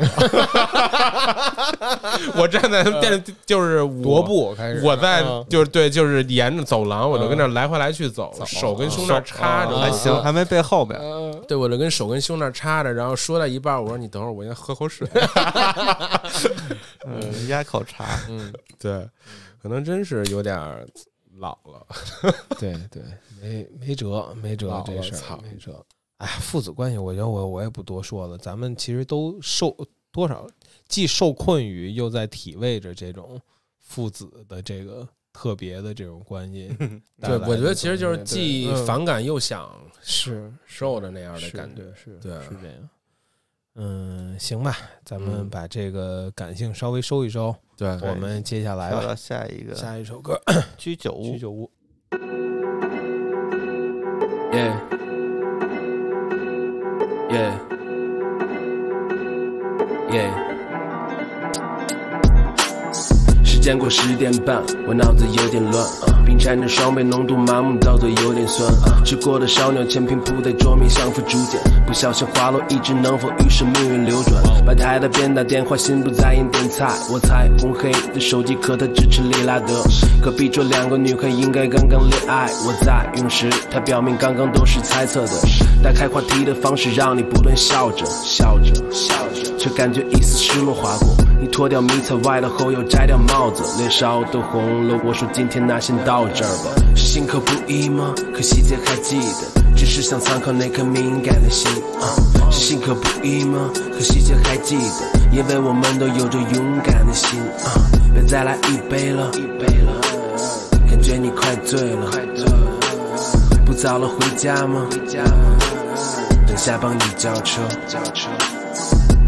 [2.37, 10.97] 我站在电就是踱我步开始，我在嗯就是对，就是沿着走廊，我就跟那来回来去走，手跟胸那插着，还行，还没背后边。
[11.01, 15.05] 嗯对，我就跟手跟胸那插着，然后说到一半，我说你等会儿，我先喝口水。
[17.05, 18.05] 嗯，压口茶。
[18.29, 19.05] 嗯，对，
[19.61, 20.87] 可能真是有点儿
[21.39, 21.85] 老了。
[22.57, 23.03] 对对，
[23.41, 25.83] 没没辙，没辙这事儿，没辙。
[26.19, 28.37] 哎，父子关系，我觉得我我也不多说了。
[28.37, 29.75] 咱们其实都受
[30.11, 30.45] 多少，
[30.87, 33.39] 既受困于，又在体味着这种
[33.77, 36.67] 父子的这个特别的这种关系
[37.21, 41.83] 对，我觉得其实就是既反感又想是受的那样的感觉。
[41.95, 42.89] 是对是这样。
[43.75, 50.37] 嗯，行吧，咱们嗯把这个感性稍微收一收，对，我们接下来吧，来到下一个下一首歌
[50.77, 51.65] 居酒屋《居，酒屋》。
[57.29, 57.59] Yeah.
[60.11, 60.48] Yeah.
[63.59, 65.85] 时间过十点半，我脑子有点乱，
[66.25, 68.73] 冰缠着双倍浓度，麻木到嘴有点酸。
[69.03, 74.41] 吃过的烧鸟全拼铺在桌面，像副竹简，不小心滑落，一直能否预示命运流转？
[74.65, 76.87] 摆台的边打电话，心不在焉点菜。
[77.11, 79.83] 我猜红黑的手机壳，它支持利拉德。
[80.21, 85.33] 隔壁桌两个女孩应该刚刚恋爱，我在用时，她表明刚刚都是猜测的。
[85.83, 91.13] 打开话题的方式让你不断笑着笑着笑着，却感觉一丝失落划过。
[91.41, 94.99] 你脱掉迷彩外套后又摘掉帽子，脸烧都红了。
[95.05, 98.13] 我说今天那先到这儿吧，是心口不一吗？
[98.33, 101.71] 可细节还记得，只是想参考那颗敏感的心
[102.01, 102.11] 啊。
[102.51, 103.69] 是心口不一吗？
[103.93, 107.87] 可细节还记得，因为我们都有着勇敢的心啊。
[108.13, 109.93] 别再来一杯了，一杯了，
[110.89, 112.45] 感觉你快醉了，快醉。
[113.65, 114.85] 不早了，回家吗？
[116.45, 117.61] 等下帮你叫车，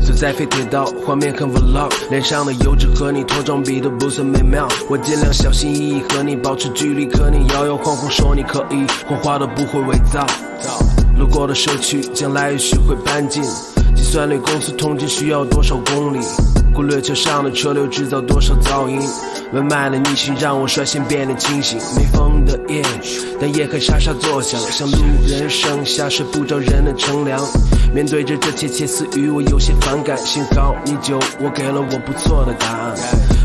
[0.06, 4.68] 走在废铁道，画面很 vlog，脸上的油脂和你脱妆比都不算美妙。
[4.90, 10.26] 我尽量小心翼翼和你保持距离，可你摇摇晃晃说你可以，谎话都不会伪造。
[11.18, 13.44] 路过的社区，将来也许会搬进。
[13.96, 16.20] 计算类公司通勤需要多少公里，
[16.74, 19.00] 忽略桥上的车流制造多少噪音。
[19.54, 21.78] 慢慢的逆行让我率先变得清醒。
[21.96, 22.82] 没风的夜，
[23.40, 24.98] 但夜还沙沙作响，像路
[25.28, 27.40] 人剩下睡不着人的乘凉。
[27.94, 30.18] 面对着这窃窃私语，我有些反感。
[30.20, 32.96] 幸好你就我给了我不错的答案。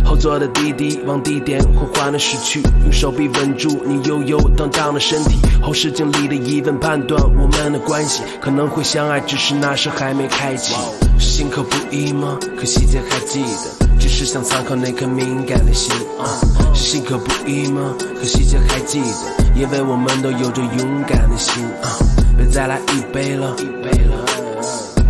[0.05, 5.41] 后座的滴滴往地点缓缓的驶去，用手臂稳住你悠悠荡荡的身体。
[5.61, 10.73] 后视镜里的疑问判断我们的关系可能会相爱，只是那时还没开启。
[11.19, 12.39] 是心口不一吗？
[12.59, 13.87] 可细节还记得。
[13.99, 16.39] 只是想参考那颗敏感的心啊，
[16.75, 17.95] 是心口不一吗？
[18.15, 21.97] 可细节还记得，因为我们都有着勇敢的心啊。
[22.37, 24.25] 别再来一杯了，一杯了，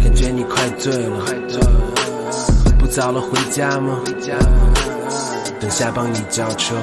[0.02, 1.70] 感觉你快醉了，快醉了。
[2.78, 3.98] 不早了，回家吗？
[4.06, 4.36] 回家。
[5.60, 6.76] 等下帮你叫车，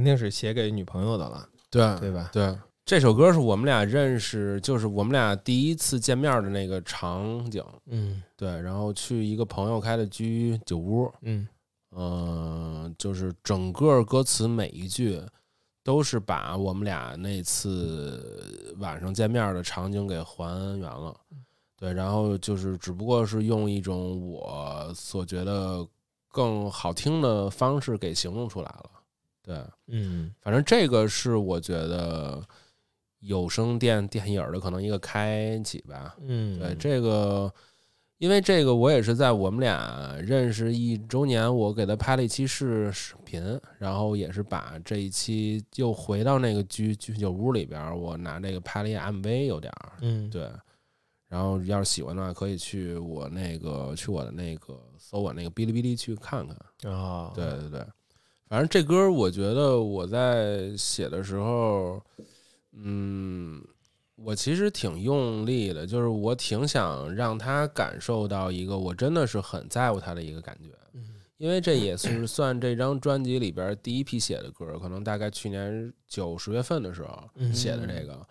[0.00, 2.30] 肯定是写给女朋友的了，对对吧？
[2.32, 7.62] 对，这首歌是我们俩认识，就是我们俩第一次见面的那个场景。
[7.84, 11.46] 嗯对，然后去一个朋友开的居酒屋，嗯
[11.90, 15.20] 嗯、就是整个歌词每一句
[15.84, 21.14] 都是把我们俩那次晚上见面的场景给还原了。
[21.76, 25.86] 对，然后就是只不过是用一种我所觉得
[26.28, 28.90] 更好听的方式给形容出来了。
[29.42, 32.42] 对，嗯反正这个是我觉得
[33.20, 36.16] 有声电电影的可能一个开启吧。
[36.20, 37.52] 嗯，对这个，
[38.18, 50.50] 因为这个我也是在我们俩认识一周年，我给他拍了一期视视频，然后也是把这一期又回到那个居居酒屋里边，我拿这个拍了一 MV，有点儿嗯对。
[51.28, 56.92] 然后要是喜欢的话，可以去我那个去我的那个搜我那个哔哩哔哩去看看。
[56.92, 57.86] 啊，对对对，
[58.50, 62.02] 反正这歌我觉得我在写的时候，
[62.72, 63.62] 嗯，
[64.16, 70.76] 我其实挺用力的，就是我挺想让他感受到一个我真的是很在乎他的一个感觉，
[71.38, 78.26] 因为这也是算这张专辑里边第一批写的歌，可能大概去年九十月份的时候嗯写的这个。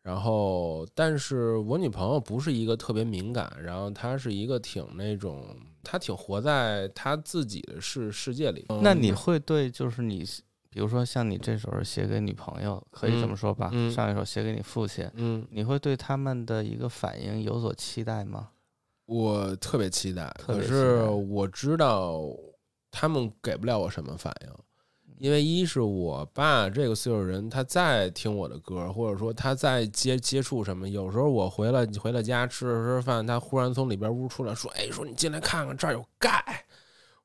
[0.00, 5.44] 然后，但是我女朋友不是一个特别敏感，然后她是一个挺那种，
[5.90, 8.66] 她挺活在他自己的世世界里。
[8.82, 10.22] 那你会对就是你，
[10.68, 13.70] 比如说像你这首是写给女朋友，可以这么说吧？
[13.90, 18.50] 上一首写给你父亲，嗯，你会对他们的一个反应有所期待吗？
[19.06, 22.22] 我特别期待，可是我知道
[22.90, 24.52] 他们给不了我什么反应，
[25.20, 36.64] 因为一是我爸这个岁数人，他在听我的歌，或者说他在接接触什么，有时候我回了回了家吃着吃饭，他忽然从里边屋出来说：“哎，说你进来看看，这儿有钙。”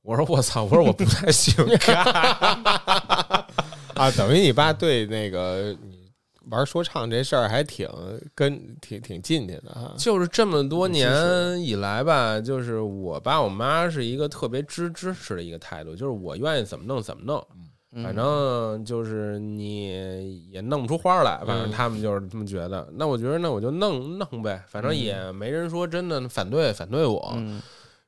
[0.02, 1.94] 我说：“我操！”我说：“我不太喜欢钙。
[3.94, 6.12] 啊，等于你爸对那个你
[6.50, 7.88] 玩说唱这事儿还挺
[8.34, 9.94] 跟挺挺进去的哈”。
[9.98, 17.46] 就是这么多年以来吧，就是我爸我妈是一个特别支支持的一个态度，就是我愿意怎么弄怎么弄。
[17.94, 22.88] 嗯反正就是你也弄不出花来，反正嗯他们就是这么觉得。
[22.94, 27.34] 那我觉得那我就弄弄呗，反正也没人说真的反对反对我。
[27.38, 27.62] 嗯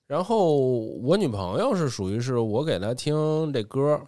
[0.08, 4.00] 然后我女朋友是属于是我给她听这歌，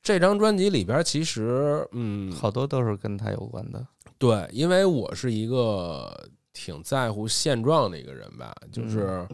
[0.00, 3.84] 这张专辑里边其实嗯好多都是跟她有关的。
[4.18, 9.26] 对，因为我是一个挺在乎现状的一个人吧，就是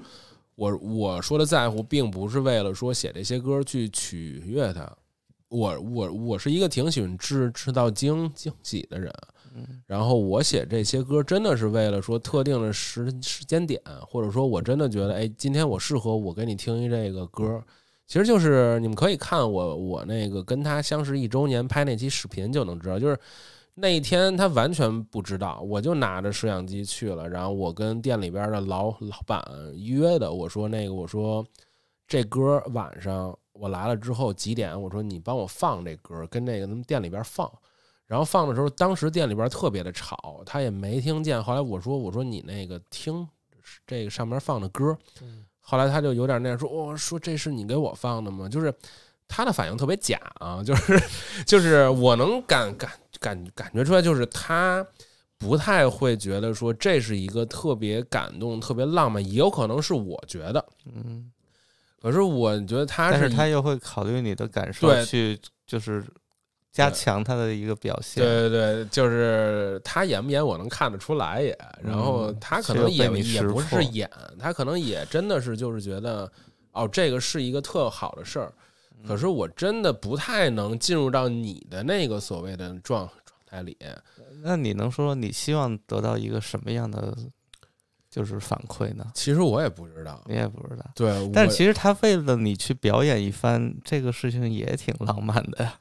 [0.54, 4.90] 我我说的在乎，并不是为了说写这些歌去取悦他，
[5.48, 9.12] 我我我是一个挺喜欢制制造惊惊喜的人，
[9.54, 17.62] 嗯然后我写这些歌真的是为了说特定的时时间点，或者说我真的觉得，哎，今天我适合我给你听一这个歌。
[18.06, 23.18] 其实就是你们可以看我我那个跟他相识一周年拍那期视频就能知道，就是
[23.74, 29.42] 那一天他完全不知道，我就拿着摄像机去了，然后我跟店里边的老老板
[29.76, 31.46] 约的，我说那个我说
[32.06, 37.50] 这歌晚上我来了之后几点，我说你帮我放这歌，跟那个他们店里边放。
[38.06, 41.42] 然后放的时候，当时店里边特别的吵，他也没听见。
[41.42, 43.28] 后来我说：“我说你那个听
[43.86, 44.96] 这个上面放的歌。”
[45.60, 48.72] 后来他就有点那样说：“我、说这是你给我放的吗？”就是
[49.26, 50.98] 他的反应特别假啊，就是
[51.44, 52.90] 就是我能感感
[53.20, 54.86] 感感觉出来，就是他
[55.36, 60.64] 不太会觉得说这是一个特别感动、特别浪漫，也有可能是我觉得。
[60.86, 61.30] 嗯，
[62.00, 65.04] 可是我觉得他是但是他又会考虑你的感受对。
[65.04, 66.04] 去，就是
[66.70, 68.22] 加强他的一个表现。
[68.22, 76.30] 对对对，就是他演不演我能看得出来也，然后嗯他可能也也不是演，他可能也真的是就是觉得
[76.72, 78.52] 哦，这个是一个特好的事儿，
[79.06, 83.76] 可是我真的不太能进入到你的那个所谓的状状态里。
[84.42, 87.16] 那你能说说你希望得到一个什么样的
[88.10, 89.04] 就是反馈呢？
[89.14, 90.84] 其实我也不知道，你也不知道。
[90.94, 95.78] 对，但其实他为了你去表演一番，这个事情也挺浪漫的呀。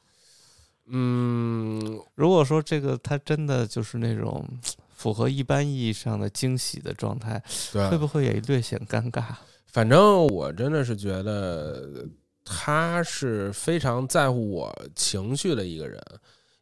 [0.90, 4.46] 嗯，如果说这个他真的就是那种
[4.94, 9.24] 符合一般意义上的惊喜的状态，会，不会也略显尴尬？
[9.66, 12.06] 反正我真的是觉得
[12.42, 16.02] 他是非常在乎我情绪的一个人，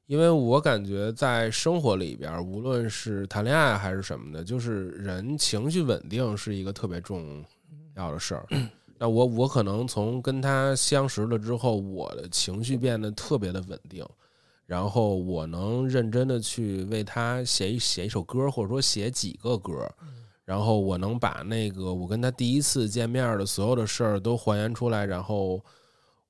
[0.06, 7.44] 因为我感觉在生活里边，无论是谈恋爱还是什么的，就是人情绪稳定是一个特别重
[7.96, 8.46] 要的事儿。
[8.98, 14.06] 那我我可能从跟他相识了之后，我的情绪变得特别的稳定，
[14.64, 19.86] 然后我能认真的去为他写一写一首歌，或者说写几个歌，
[20.44, 25.60] 然后我能把那个我跟他第一次见面的所有的事儿都还原出来，然后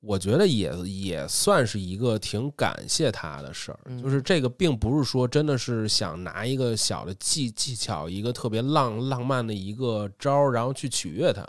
[0.00, 3.78] 我觉得也也算是一个挺感谢他的事儿。
[3.86, 11.44] 嗯就是这个并不是说真的是想拿一个小的技技巧，一个特别浪浪漫的一个招儿，然后去取悦他。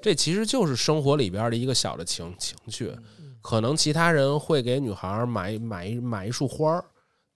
[0.00, 2.92] 这其实就是生活里边的一个小的情情趣。
[3.42, 6.84] 可能其他人会给女孩儿买买一买一束花儿，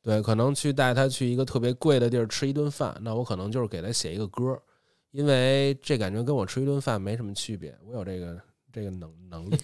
[0.03, 4.63] 对，可能去带她去一个特别贵的地儿吃一顿饭，那我可能就是给她写一个歌儿，
[5.13, 8.39] 因为这感觉跟我吃一顿饭没什么区别，我有这个
[8.75, 9.57] 这个能能力。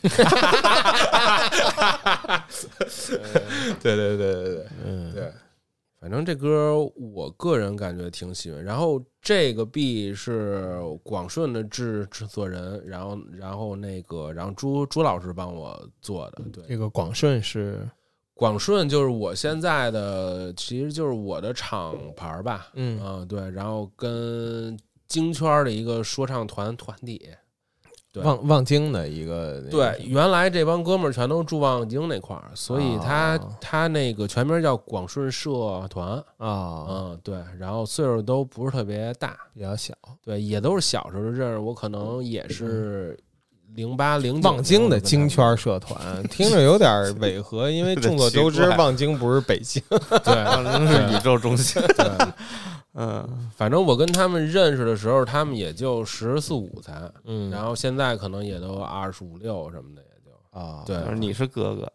[3.82, 5.32] 对对对对对， 嗯，对，
[6.00, 8.62] 反正这歌我个人感觉挺喜欢。
[8.62, 16.42] 然后这个 B 是广顺的制制作人，然后然后那个然后朱朱老师帮我做的。
[16.52, 17.88] 对，这个广顺是
[18.34, 22.68] 广顺就是我现在的，其实就是我的厂牌吧。
[22.74, 27.28] 嗯啊，对，然后跟京圈的一个说唱团团体。
[28.12, 28.22] 对。
[28.22, 33.56] 望望京的一个对，原来这帮哥们儿全都住望京那块儿，所以他、哦。
[33.60, 35.50] 他那个全名叫广顺社
[35.88, 36.12] 团。
[36.38, 39.94] 啊，嗯，对，然后岁数都不是特别大，比较小。
[40.24, 43.18] 对，也都是小时候就认识，我可能也是
[43.74, 45.96] 零八零望京的京圈社团
[46.28, 49.80] 听着有点违和，因为 众所周知望京不是北京。
[50.24, 51.80] 对望京 是宇宙中心。
[51.96, 52.10] 对，
[53.02, 57.50] 嗯，反正我跟他们认识的时候，他们也就十四五才，嗯。
[57.50, 60.98] 然后现在可能也都二十五六什么的，也就啊，对。
[61.18, 61.90] 你是哥哥，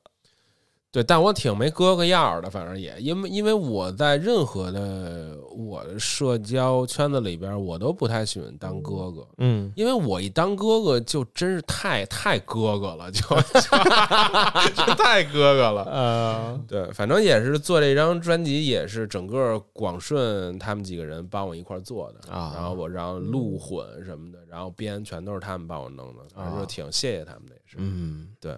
[0.95, 9.27] 对，但我挺没哥哥样儿的，反正也因为因为我在任何的我的社交圈子里边，我都不太喜欢当哥哥。
[9.39, 15.83] 嗯，因为我一当哥哥就真是太太哥哥了， 就就太哥哥了。
[15.91, 27.75] 呃，对，反正也是做这张专辑，也是整个广顺他们几个人帮我一块儿做的啊然后我让录混什么的，然后编全都是他们帮我弄的，反正就挺谢谢他们的，也是。
[27.79, 28.55] 嗯对，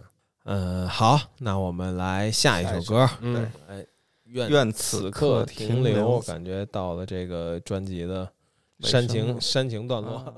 [0.49, 3.09] 嗯，好，那我们来下一首歌。
[3.19, 3.85] 嗯，哎，
[4.23, 8.31] 愿愿此此刻刻停停留，感觉到了这个专辑的
[8.79, 10.15] 煽情煽情段落。
[10.15, 10.33] 啊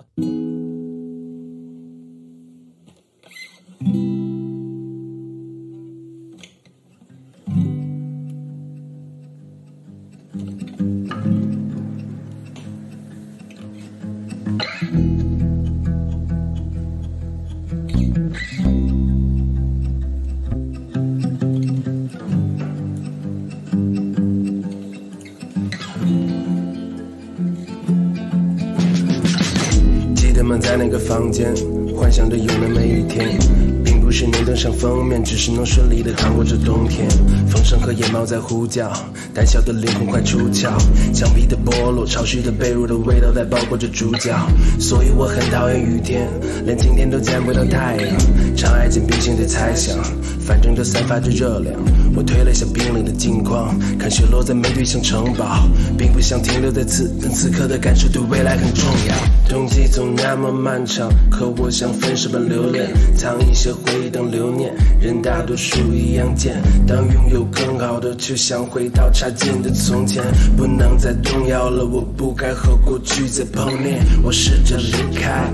[34.80, 37.06] 封面，只是能顺利的扛过这冬天。
[37.50, 38.90] 风声和野猫在呼叫，
[39.34, 40.72] 胆小的灵魂快出窍。
[41.14, 44.34] 墙壁的剥落，潮湿的被褥的味道在包裹着主角，
[44.80, 46.30] 所以我很讨厌雨天，
[46.66, 48.56] 连晴天都见不到太阳。
[48.56, 49.98] 常爱进冰心的猜想，
[50.40, 51.76] 反正都散发着热量。
[52.20, 55.66] 我推了一下冰冷的镜框，看雪落在玫瑰像城堡，
[55.98, 59.16] 并不想停留在此，但此刻的感受对未来很重要。
[59.48, 64.70] 冬季总那么漫长，可我像分手般留恋，藏一些回忆当留念。
[65.00, 70.22] 人大多数一样贱，当拥有更好的，却想回到差劲的从前，
[70.58, 71.86] 不能再动摇了。
[71.86, 75.50] 我不该和过去再碰面，我试着离开，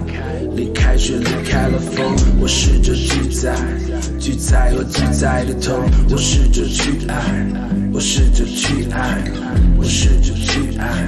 [0.56, 2.04] 离开却离开了风。
[2.42, 3.56] 我试着拒载，
[4.20, 5.76] 拒载和拒载的痛。
[6.10, 7.46] 我试着着去爱，
[7.92, 9.22] 我试着去爱，
[9.78, 11.06] 我试着去爱。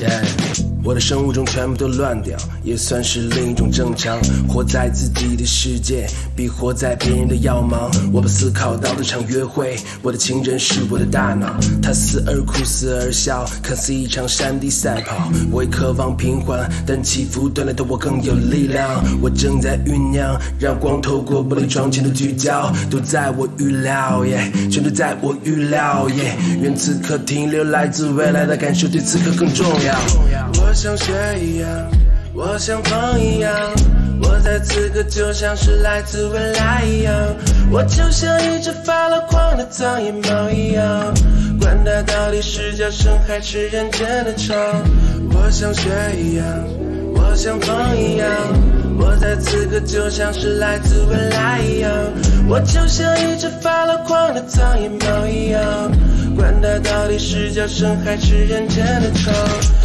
[0.00, 4.20] Yeah 我的生物钟全部都乱掉，也算是另一种正常。
[4.46, 6.06] 活在自己的世界，
[6.36, 7.90] 比活在别人的要忙。
[8.12, 15.30] 我把思考当了场约会，我的情人是我的大脑，他死而哭，死而笑，看似一场山地赛跑。
[15.50, 19.02] 我也渴望平缓，但起伏锻炼的我更有力量。
[19.22, 26.36] 我正在酝酿，让光透过玻璃窗前的聚焦，都在我预料，耶，全都在我预料，耶。
[26.60, 30.73] 愿此刻停留，来自未来的感受对此刻更重要。
[30.74, 31.68] 我像雪一样，
[32.34, 33.52] 我像风一样，
[34.20, 37.14] 我在此刻就像是来自未来一样，
[37.70, 41.14] 我就像一只发了狂的苍蝇猫一样，
[41.60, 44.56] 管它到底是叫声还是认真的唱。
[45.30, 46.44] 我像雪一样，
[47.14, 48.28] 我像风一样，
[48.98, 51.92] 我在此刻就像是来自未来一样，
[52.48, 55.92] 我就像一只发了狂的苍蝇猫一样。
[56.34, 59.32] 管它到底是叫声还是认真的唱。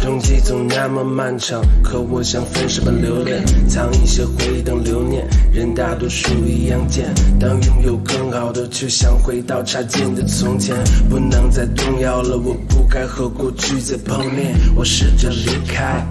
[0.02, 5.26] 冬季总那么漫长，可我像分手般留恋，藏一些回忆当留念。
[5.52, 7.06] 人大多数一样贱，
[7.38, 10.76] 当拥有更好的，却想回到差劲的从前，
[11.08, 12.36] 不能再动摇了。
[12.36, 16.04] 我不该和过去再碰面，我试着离开。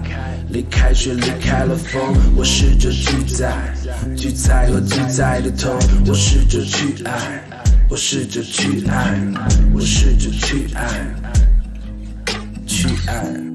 [0.52, 2.02] 离开却离开了风，
[2.34, 3.72] 我试着拒载，
[4.16, 5.72] 拒载和拒载的痛，
[6.04, 7.40] 我试着去爱，
[7.90, 9.20] 我试着去爱，
[9.74, 11.12] 我试着去爱，
[12.64, 13.49] 去爱。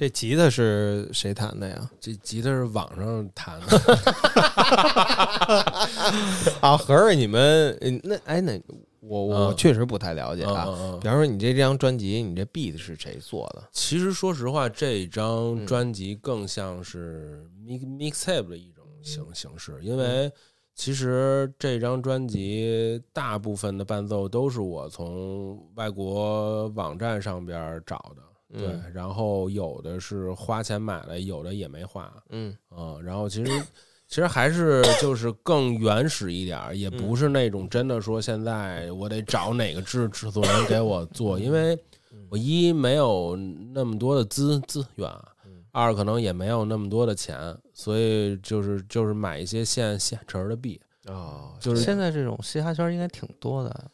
[0.00, 1.90] 这吉他是谁弹的呀？
[2.00, 3.76] 这吉他是网上弹的，
[6.62, 8.58] 啊，合着你们嗯那哎那
[9.00, 10.64] 我我嗯确实不太了解啊。
[10.68, 13.62] 嗯嗯嗯比方说你这张专辑，你这 beat 是谁做的？
[13.72, 15.28] 其实说实话，这张
[15.62, 20.32] 嗯专辑更像是 mix mixtape 的一种形形式，因嗯为
[20.74, 28.22] 其实这张专辑大部分的伴奏都是我从外国网站上边找的，
[28.52, 32.56] 对，嗯然后有的是花钱买了，有的也没花，嗯。
[32.76, 33.62] 嗯，然后其实
[34.06, 41.78] 其实还是就是更原始一点儿，也不是那种真的说现在我得找哪个制制作人给我做，因为
[42.28, 43.36] 我一没有
[43.72, 45.08] 那么多的资资源，
[45.70, 53.90] 二可能也没有那么多的钱，所以就是就是买一些现现成的币，哦，就是现在这种嘻哈圈应该挺多的。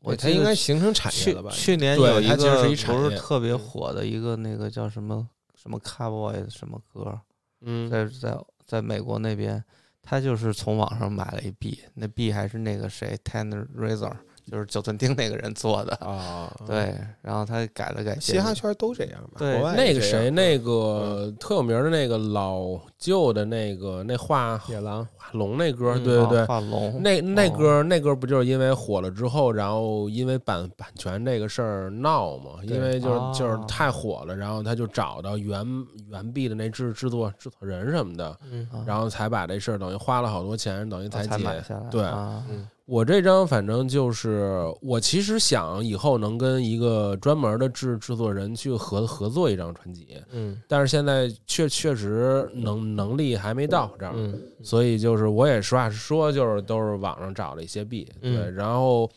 [0.00, 1.50] 我它应该形成产业去了吧？
[1.50, 7.20] 去年有一个不是特别火的一个那个叫什么什么 Cowboy 什么歌，
[7.62, 9.62] 嗯在在在美国那边，
[10.02, 14.16] 他就是从网上买了一币，那币还是那个谁 Tanner Razor，
[14.50, 15.94] 就是九寸钉那个人做的。
[15.96, 19.38] 啊， 对，然后他改了改嘻编哈圈都这样吧？
[19.38, 32.52] 对国外那个谁，那个特有名的那个老旧的那个那画野狼画龙那歌，对对对，画龙那那哦歌那歌不就是因为火了之后，然后因为版版权这个事儿闹嘛？
[32.62, 35.66] 因为就是就是哦太火了，然后他就找到原
[36.10, 41.44] 原币的那制制作制作人什么的，嗯啊然后才把这事儿等于花了好多钱，等于哦才才解。
[41.44, 41.88] 买下来。
[41.90, 42.44] 对啊，
[42.86, 50.56] 我这张反正就是我其实想以后能跟一个专门的制制作人去合合作一张专辑，嗯。
[50.68, 58.36] 但是现在确确实能能力还没到这儿，嗯所以就是我也实话实说，就是都是网上找了一些币，嗯。
[58.36, 59.10] 对，然后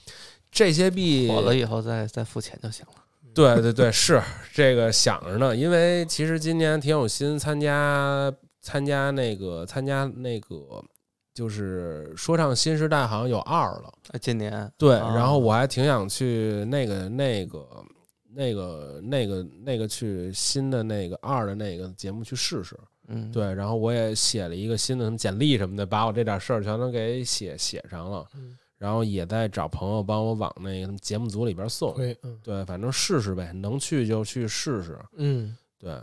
[0.51, 2.93] 这些币火了以后再再付钱就行了。
[3.35, 4.19] 对对对，是
[4.51, 10.83] 这个想着呢，因为其实今年挺有心参加参加那个参加那个
[11.39, 14.69] 就是说唱新时代好像有二了，啊今年。
[14.77, 15.15] 对，啊。
[15.15, 17.65] 然后我还挺想去那个那个
[18.35, 22.77] 那个那个那个去新的那个二的那个节目去试试，
[23.07, 28.27] 嗯，对，然后我也写了一个新的什么简历什么的，把我这点事儿全都给写写上了，
[28.77, 32.37] 然后也在找朋友帮我往那个节目组里边送，对嗯。
[32.43, 35.97] 对，反正试试呗，能去就去试试，嗯，对，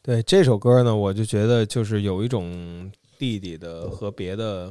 [0.00, 2.90] 对这首歌呢，我就觉得就是有一种
[3.24, 4.70] 弟弟的和别的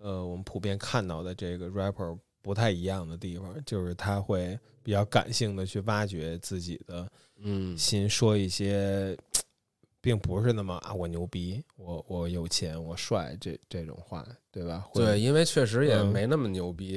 [0.00, 7.06] 呃我们普遍看到的这个 rapper 不太一样的地方，就是他会比较感性的去挖掘自己的
[7.38, 7.76] 嗯。
[7.76, 9.14] 心，说一些。
[9.98, 14.86] 并不是那么啊，我牛逼，我我有钱，我帅，这这种话，对吧？
[14.94, 16.06] 对，，因为确实也嗯。
[16.12, 16.96] 没那么牛逼，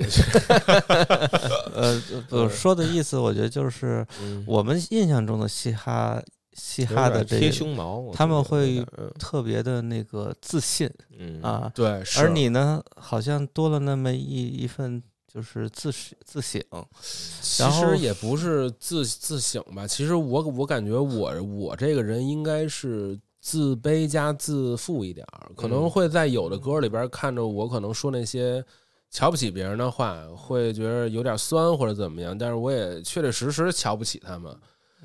[1.74, 2.00] 呃，
[2.30, 4.44] 我说的意思，我觉得就是嗯。
[4.46, 6.22] 我们印象中的嘻哈
[6.60, 8.86] 嘻哈的这个点贴胸毛，他们会
[9.18, 16.62] 特别的那个自信嗯啊，对，而你呢，好像多了那么一一份就是自省自省，
[17.42, 28.64] 其实也不是自自省吧，其实我我感觉我我这个人应该是自卑加自负一点儿，可能嗯会在有的歌里边看着我可能说那些
[29.10, 34.54] 瞧不起别人的话，会觉得有点酸或者怎么样，但是我也确确实实瞧不起他们。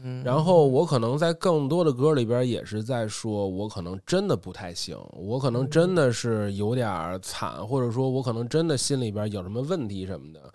[0.03, 10.53] 嗯，然后我可能在更多的歌里边也是在说，我可能真的不太行，我可能真的是有点儿惨，或者说我可能真的心里边有什么问题什么的。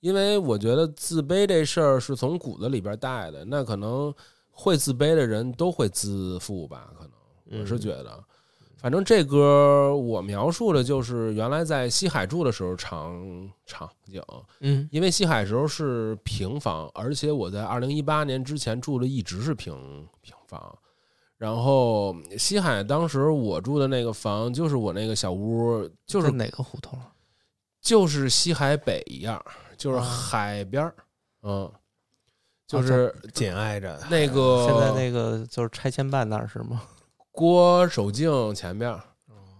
[0.00, 4.14] 因为我觉得自卑这事儿是从骨子里边带的，那可能
[4.50, 8.22] 会自卑的人都会自负吧，可能我是觉得。
[8.86, 14.22] 反正这歌我描述的就是原来在西海住的时候场场景，
[14.60, 19.74] 嗯因为西海时候是平房，而且我在二零一八年之前住的一直是平
[20.20, 20.78] 平房。
[21.36, 26.96] 然后西海当时我住的那个房，就是我那个小屋，就是在哪个胡同？
[27.80, 29.44] 就是西海北一样，
[29.76, 30.94] 就是啊海边儿，
[31.42, 31.68] 嗯，
[32.68, 36.82] 就是紧挨着，那个现在那个就是拆迁办那儿是吗？
[37.36, 39.04] 郭守敬前边儿，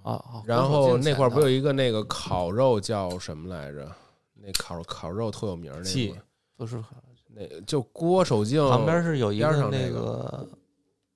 [0.02, 3.86] 啊啊，然后那块儿不有有一个那个烤肉叫什么来着？
[4.34, 6.14] 那烤烤肉特有名儿那
[6.56, 6.82] 不是
[7.28, 10.48] 那就郭守敬旁边是有一个那个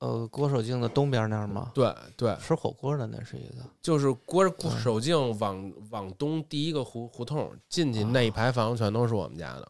[0.01, 1.71] 呃郭守敬的东边那儿吗？
[1.73, 3.65] 对对，吃火锅的那是一个。
[3.81, 4.79] 就是郭郭嗯。
[4.81, 9.67] 守敬往往东第一个胡胡同进去那一排房全都是我们家的。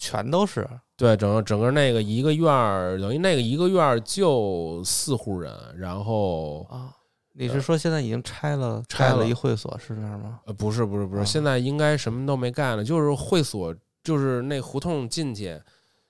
[0.00, 6.96] 全都是对，整个整个那个一个院儿，等于那个一个院儿就四户人，然后啊。
[7.32, 10.40] 你是说现在已经拆了，拆了了一会所是这样吗？
[10.46, 15.58] 呃不是不是不是，啊现在应该什么都没干了，就是会所，就是那胡同进去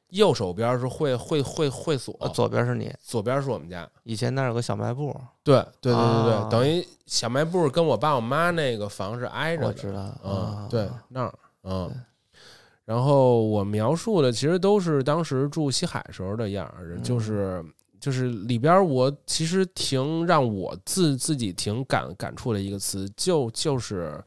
[0.08, 3.88] 右手边是会会会会所，呃左边是你，左边是我们家。
[4.02, 5.14] 以前那儿有个小卖部，
[5.44, 9.68] 对对对对对，啊等于小卖部跟我爸我妈那个房是挨着的。
[9.68, 12.04] 我知道，嗯啊，对那儿，嗯。
[12.90, 17.02] 然后我描述的其实都是当时住西海时候的样儿，嗯。
[17.04, 17.64] 就是
[18.00, 24.20] 就是里边儿我其实挺让我自自己挺感感触的一个词，就就是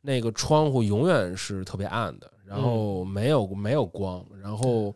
[0.00, 4.94] 那个窗户永远是特别暗的，然后没有没有光，然后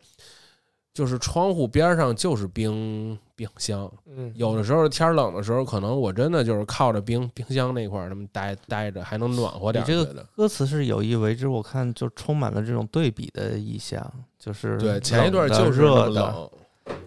[0.91, 9.87] 就是窗户边上就是冰冰箱，嗯，有的时候天儿冷的时候，可能我真的就是靠着冰冰箱那块儿那么待待着，还能暖和点儿。
[9.87, 14.09] 你这个歌词是有意为之，我看就充满了这种对比的意象，
[14.39, 16.49] 就是对前一段就是热，冷，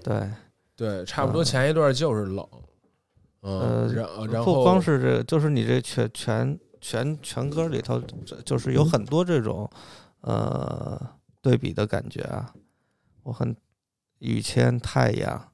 [0.03, 0.31] 对，
[0.77, 2.47] 对，差不多嗯前一段就是冷，
[3.43, 8.01] 嗯，呃然然后不光是这个，就是你这全全全全歌里头，
[8.45, 9.69] 就是有很多这种
[10.21, 11.01] 呃
[11.41, 12.53] 对比的感觉啊。
[13.25, 13.55] 我很
[14.21, 15.53] 雨天太阳，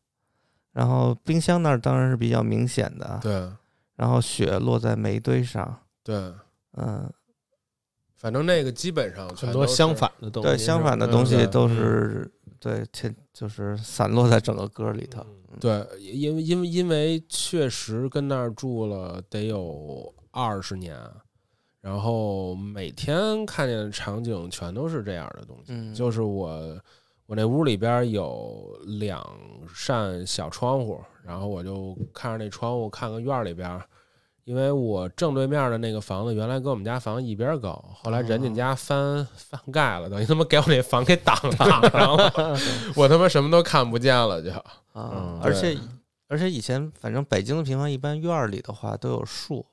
[0.74, 3.50] 然后冰箱那儿当然是比较明显的，对。
[3.96, 6.16] 然后雪落在煤堆上，对，
[6.72, 7.08] 嗯，
[8.16, 15.24] 反正那个基本上全都是很多相，反的东西，对，相反的东西都是对，天就是散落在整个歌里头。
[15.60, 20.98] 对，因为因为因为确实跟那儿住了得有二十年，
[21.80, 26.76] 然后每天看见的场景全都是这样的东西，嗯，就是我
[27.26, 29.24] 我那屋里边有两
[29.74, 33.80] 扇小窗户，然后我就看着那窗户看个院儿里边，
[34.44, 42.58] 因为我正对面的那个房子原来跟我们家房子一边高，后来人家家翻翻盖了，等于他妈给我那房给挡挡上了，
[42.94, 44.50] 我他妈什么都看不见了就。
[44.50, 45.76] 啊嗯，而且
[46.28, 49.64] 而且以前反正北京的平房一般院儿里的话都有树，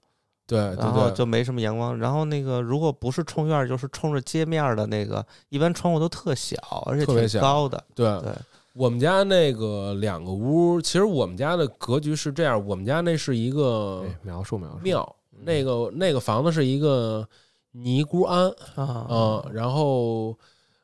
[0.51, 1.97] 对对对，然后就没什么阳光。
[1.97, 7.81] 然后那个如果不是冲院儿，就是冲着街面儿的那个，一般窗户都特小，而且挺特别高的。
[7.95, 8.33] 对对，
[8.73, 17.25] 我们家那个两个屋，其实我们家的格局是这样，我们家那是一个描述描述，庙，那个那个房子是一个
[17.71, 20.37] 尼姑庵，啊，嗯，然后，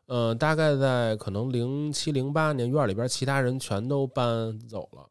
[0.06, 5.06] 呃，大概在可能零七零八年，院里边其他人全都搬走了，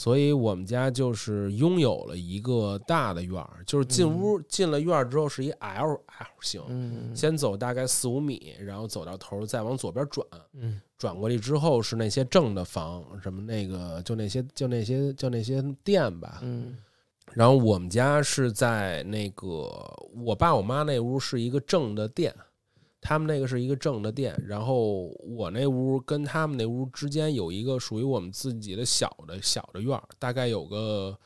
[0.00, 16.78] 所以我们家就是拥有了一个大的院儿，就是进屋、进了院儿之后是一 L L 型，嗯，先走大概四五米，然后走到头儿，再往左边转，嗯，转过去之后是那些正的房，什么那个就那些就那些就那些店吧，嗯。
[17.34, 19.68] 然后我们家是在那个
[20.16, 22.34] 我爸我妈那屋是一个正的店，
[23.00, 31.18] 他们那个是一个正的店，然后我那屋跟他们那屋之间有一个属于我们自己的小的小的院儿，大概有个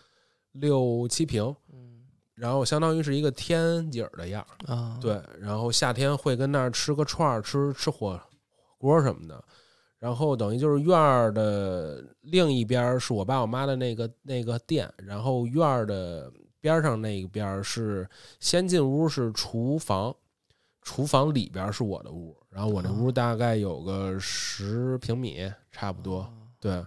[0.52, 2.02] 六七平，嗯
[2.34, 4.72] 然后相当于是一个天井的样儿。
[4.72, 8.20] 啊，对，然后夏天会跟那儿吃个串儿，吃吃火火
[8.78, 9.42] 锅什么的。
[9.98, 18.06] 然后等于就是院儿的另一边儿是我爸我妈的那个那个店，然后院儿的边儿上那一边儿是
[18.38, 20.14] 先进屋是厨房，
[20.84, 26.30] 厨房里边是我的屋，然后我那屋大概有个十平米差不多，
[26.60, 26.84] 对。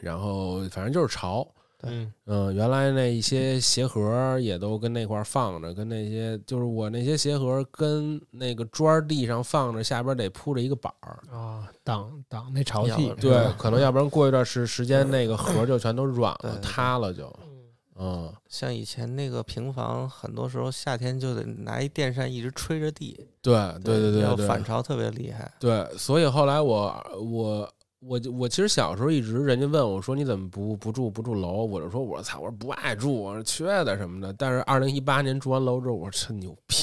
[0.00, 1.46] 然后反正就是潮，
[1.82, 11.22] 嗯嗯，原来那一些鞋盒也都跟那块放着，跟那些就是我那些鞋盒跟那个砖地上放着，下边得铺着一个板儿。
[11.30, 17.32] 啊，挡挡那潮，气，对可能要不然过一段时时间，那个盒就全都软了，塌了就。
[18.04, 25.48] 嗯，像以前那个平房，很多时候夏天就得拿一电扇一直吹着地，对对对要对对，反潮特别厉害。
[25.60, 34.32] 对，所以后来我我我就我其实小时候一直人家问我说你怎么不不住不住楼，我就说我操，我说不爱住，我说缺的什么的。
[34.32, 36.74] 但是二零一八年住完楼之后，我说真牛逼，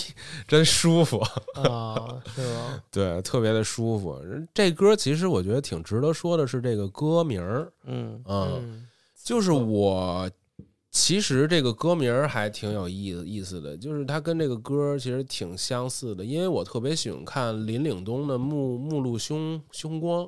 [0.48, 1.18] 真舒服，
[1.56, 2.82] 啊，是吧？
[2.90, 4.18] 对，特别的舒服。
[4.54, 8.88] 这歌其实我觉得挺值得说的是这个歌名儿，嗯嗯，嗯
[9.22, 10.30] 就是我。
[10.92, 20.26] 其实这个歌名儿还挺有意思意思的，就是它跟这个歌其实挺相似的，因为我特别喜欢看林岭东的《目目露凶凶光》，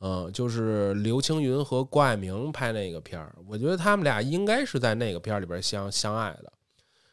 [0.00, 6.52] 嗯，就是刘青云和郭爱明拍那个片儿，我觉得他们俩应该是在那个片儿里边相相爱的。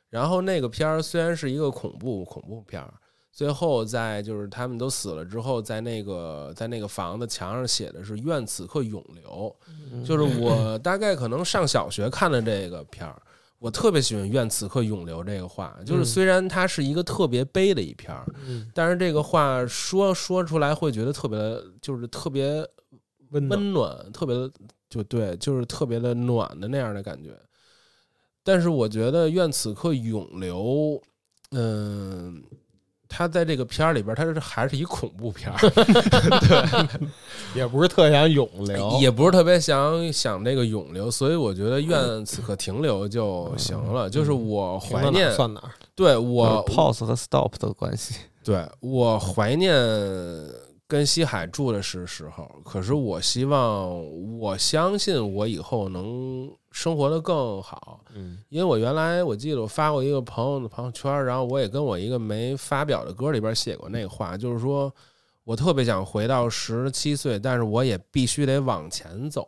[0.10, 2.94] 然后那个片儿虽然是一个恐怖恐怖片儿，
[3.32, 9.56] 最后在就是他们都死了之后，在那个在那个房子墙上写的是“愿此刻永留”，
[10.06, 13.22] 就是我大概可能上小学看的这个片儿，
[13.58, 16.06] 我特别喜欢“愿此刻永留”这个话，就是嗯。
[16.06, 21.40] 虽然它是一个特别悲的一片儿，嗯，但是这个话说说出来会觉得特别，
[21.82, 22.68] 就是特别
[23.30, 24.52] 温暖温暖，特别的
[24.90, 27.32] 就对，就是特别的暖的那样的感觉。
[28.44, 31.02] 但是我觉得“愿此刻永留”，
[31.52, 32.44] 嗯，
[33.14, 35.60] 他在这个片儿里边，他是还是一恐怖片儿，
[36.40, 37.10] 对
[37.54, 44.10] 也不是特想永留，也不是特别想想这个永留，所以我觉得愿此刻停留就行了。
[44.10, 45.72] 就是我怀念儿，算哪儿。
[45.94, 48.16] 对我 pause 和 stop 的关系。
[48.44, 49.76] 对我怀念
[50.92, 58.02] 跟西海住的是时候，可是我希望，我相信我以后能生活的更好。
[58.14, 64.94] 嗯因为我原来我记得我发过一个朋友的朋友圈，然后我也跟我一个没发表的歌里边写过那个话，就是说
[65.46, 69.48] 我特别想回到十七岁，但是我也必须得往前走。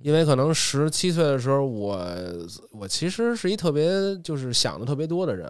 [0.00, 2.02] 因为可能十七岁的时候，我
[2.70, 5.46] 我其实是一特别就是想的特别多的人。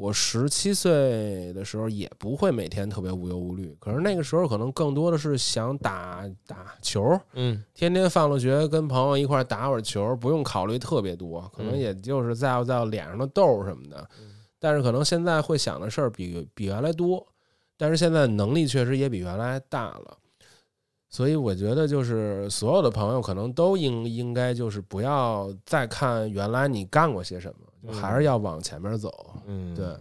[0.00, 14.08] 我十七岁的时候也不会每天特别无忧无虑，可是那个时候可能更多的是想打打球，嗯天天放了学跟朋友一块儿打会儿球，不用考虑特别多，可能也就是在乎在乎脸上的痘什么的。
[14.58, 17.26] 但是可能现在会想的事儿比比原来多，
[17.76, 20.16] 但是现在能力确实也比原来大了。
[21.08, 29.34] 所以我觉得，就是所有的朋友可能都应应该就是不要再看原来你干过些什么，就还是要往前面走。
[29.46, 29.96] 嗯，对，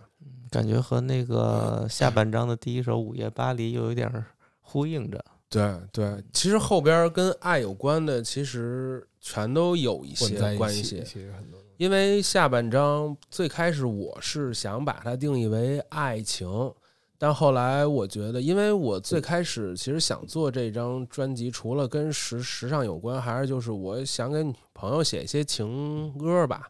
[0.49, 4.25] 感觉和那个下半章的第一首《午夜巴黎》又有点儿
[4.61, 5.23] 呼应着。
[5.49, 11.03] 对对，其实后边跟爱有关的，其实全都有一些关系。
[11.05, 11.59] 其实很多。
[11.77, 16.71] 因为下半章最开始我是想把它定义为爱情，
[17.17, 26.69] 但后来我觉得，因为我最开始其实想做这张专辑，除了跟时时尚有关，还是就是我想给女朋友写一些情歌吧。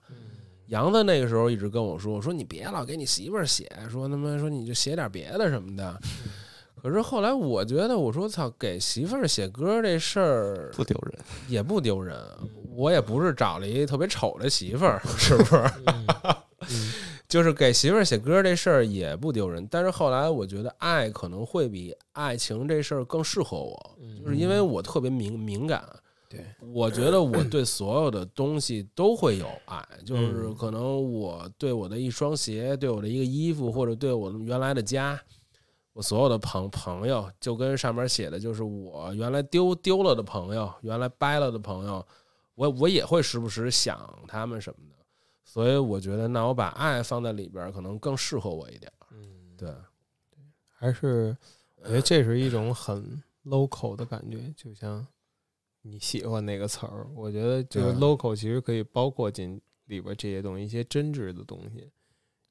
[0.69, 5.99] 杨子那个时候一直跟我说：“我说你别老给你媳妇儿写，说他妈说你就写点别的什么的。”
[6.81, 12.15] 可是后来我觉得，我说操，给媳妇儿写歌这事儿不丢人，也不丢人，
[12.73, 15.61] 我也不是找了一特别丑的媳妇儿，是不是？
[17.27, 25.83] 就是给媳妇儿写歌这事儿也不丢人，但是后来我觉得爱可能会比爱情这事儿更适合我，就是因为我特别敏敏感。
[26.29, 30.55] 对，我觉得我对所有的东西都会有爱，就是嗯。
[30.55, 35.19] 可能我对我的一双鞋，对我的一个衣服，或者对我原来的家，
[35.91, 42.05] 我所有的朋朋友，就跟上面写的，就是我原来丢丢了的朋友，原来掰了的朋友，
[42.53, 45.03] 我我也会时不时想他们什么的，
[45.43, 48.91] 所以我觉得，那我把爱放在里边儿，可能更适合我一点。
[49.11, 49.73] 嗯，对，
[50.77, 51.35] 还是
[51.77, 55.05] 我觉得这是一种很 local 的感觉，就像
[55.81, 61.89] 你喜欢哪个词儿，我觉得就是 local 其实可以包括进里边这些东西，一些真挚的东西，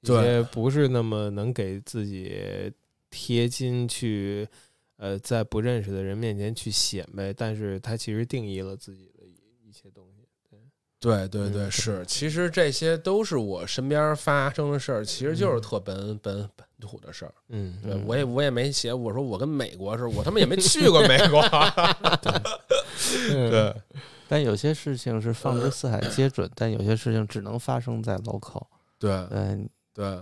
[0.00, 2.72] 一对些不是那么能给自己
[3.10, 4.48] 贴金去，
[4.96, 10.26] 呃，在不认识的人面前去显摆，但是它其实定义了自己的一一些东西。
[10.50, 10.58] 对。
[11.00, 17.34] 对对，嗯是，其实这些都是我身边发生的事儿，其实就是特本本本土的事儿。
[17.48, 21.42] 嗯，对我也我也没写，我说我跟美国似的，我他妈也没去过美国。
[23.50, 23.74] 对，
[24.28, 28.66] 但有些事情是放之四海皆准，但有些事情只能发生在 local。
[28.98, 30.20] 对嗯，对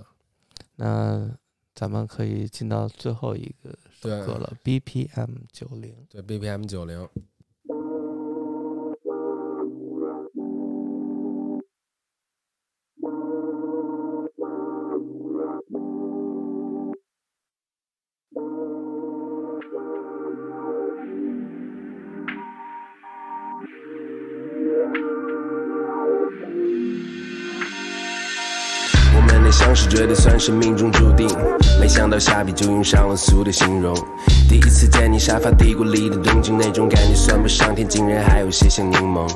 [0.76, 1.30] 那
[1.74, 5.94] 咱们可以进到最后一个首对歌了，BPM 九零。
[6.08, 7.08] 对，BPM 九零。
[29.66, 31.28] 当时觉得算是命中注定，
[31.80, 33.92] 没想到下笔就用上了俗的形容。
[34.48, 39.28] 第一次见你沙发底谷里的动静，那种感觉算不上天，竟然还有些像柠檬。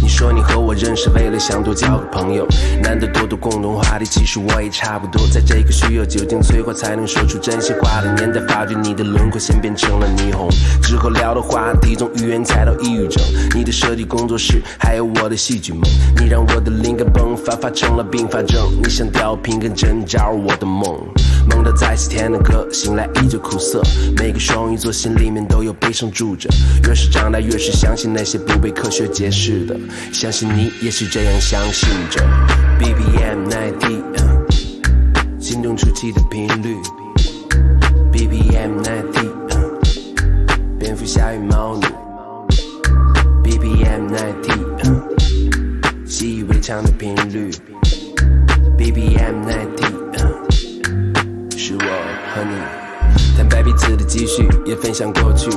[0.00, 2.46] 你说你和我认识，为了想多交个朋友，
[2.82, 5.26] 难得多多共同话题，其实我也差不多。
[5.28, 10.48] 在这个需要酒精催化才能说出真心话的年代，发觉你的轮廓线变成了霓虹。
[10.82, 13.22] 之后聊的话题从语言猜到抑郁症，
[13.54, 15.82] 你的设计工作室，还有我的戏剧梦，
[16.16, 18.58] 你让我的灵感迸发，发成了并发症。
[18.82, 20.96] 你像吊瓶跟针扎入我的梦，
[21.48, 23.82] 梦到再次甜的歌，醒来依旧苦涩。
[24.16, 26.48] 每个双鱼座心里面都有悲伤住着，
[26.86, 29.76] 越是长大越是相信那些不被科学解释的，
[30.12, 32.20] 相信你也是这样相信着。
[32.78, 36.76] BPM 90，呃心动初期的频率。
[38.12, 39.60] BPM 90，呃
[40.78, 41.86] 蝙蝠侠与猫女。
[43.42, 44.18] BPM 90，
[44.84, 45.02] 呃
[46.06, 47.50] 习以为常的频率。
[48.76, 49.50] BPM 90，
[50.14, 50.30] 呃
[51.68, 51.80] 是我
[52.34, 52.56] 和你。
[53.36, 55.50] 坦白彼此的积蓄，也分享过去，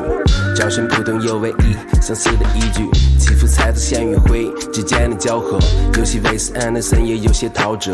[0.54, 2.86] 找寻普通又唯一相似的依据，
[3.18, 5.58] 起伏猜测线与灰，之间的交合，
[5.98, 7.94] 有些维斯安德森，也有些陶喆。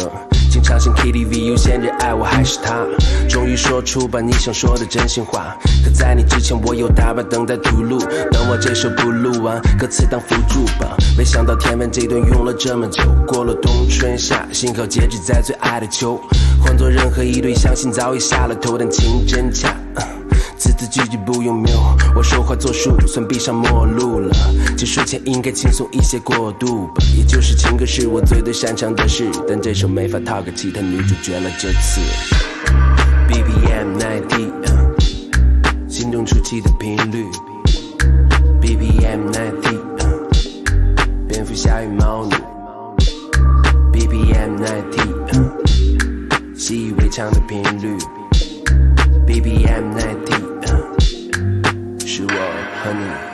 [0.49, 2.84] 经常性 KTV，有些人爱我还是他。
[3.30, 5.55] 终于说出把你想说的真心话，
[5.86, 7.99] 可在你之前，我有大把等待吐露。
[8.32, 10.97] 等我这首不录完，歌词当辅助吧。
[11.15, 16.20] 没想到天分这段用了这么久，过了冬春夏，幸好截止在最爱的秋。
[16.68, 19.74] 换做任何一对，相信早已下了头，但情真恰。
[20.57, 21.72] 字字句句不用谬，
[22.13, 24.36] 我说话作数算闭上陌路了。
[24.76, 31.49] 结束前应该轻松一些过渡吧，也就是情歌是我最最擅长的事，但这首没法套给其他女主角了。
[31.57, 32.01] 这次
[33.30, 37.24] BPM 90，呃心动初期的频率
[38.59, 40.09] BPM 90，呃
[41.30, 42.36] 蝙蝠侠与猫女
[43.93, 44.65] BPM 90，
[45.32, 45.47] 呃
[46.58, 47.95] 习以为常的频率。
[49.28, 52.30] BBM 90，是我
[52.82, 53.26] 和你。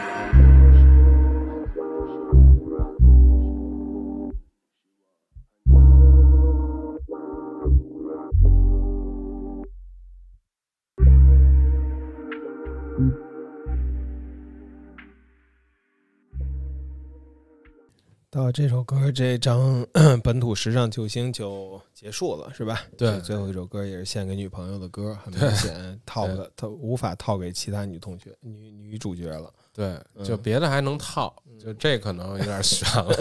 [18.33, 19.85] 到这首歌这张
[20.23, 22.81] 本土时尚救星就结束了，是吧？
[22.97, 29.53] 对最后一首歌也是献给女朋友的歌，很明显 套的他无法套给其他女同学、女女主角了。
[29.71, 33.15] 对，嗯就别的还能套，就这可能有点悬了。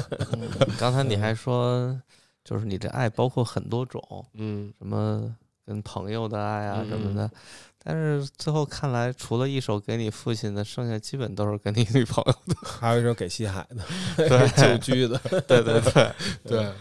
[0.79, 1.95] 刚才你还说，
[2.43, 4.03] 就是你这爱包括很多种，
[4.33, 5.37] 嗯，什么
[5.67, 7.31] 跟朋友的爱啊嗯什么的，
[7.85, 12.57] 但是最后看来，除了一首给你父亲的，剩下基本都是给你女朋友的。
[12.65, 13.85] 还有一首给西海的，
[14.29, 15.19] 对旧居的，
[15.49, 16.13] 对对对，
[16.45, 16.73] 对，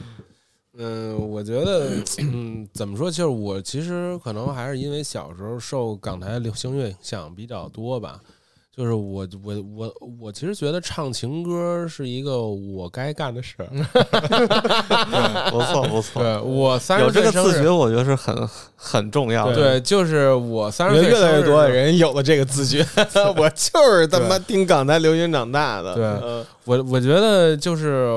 [0.78, 1.90] 嗯，我觉得，
[2.20, 3.10] 嗯，怎么说？
[3.10, 8.22] 就是我其实可能还是因为小时候受港台流行乐影响比较多吧。
[8.82, 13.68] 就是我我我我其实觉得唱情歌是一个我该干的事儿。
[15.52, 19.54] 不错不错，对我三十有这岁生日个自觉，我觉得是很很重要的。
[19.54, 22.84] 对，就是我三我十岁觉得越来越多的人有了这个自觉。
[23.38, 25.94] 我就是他妈听港台流行长大的。
[25.94, 28.08] 对嗯我我觉得就是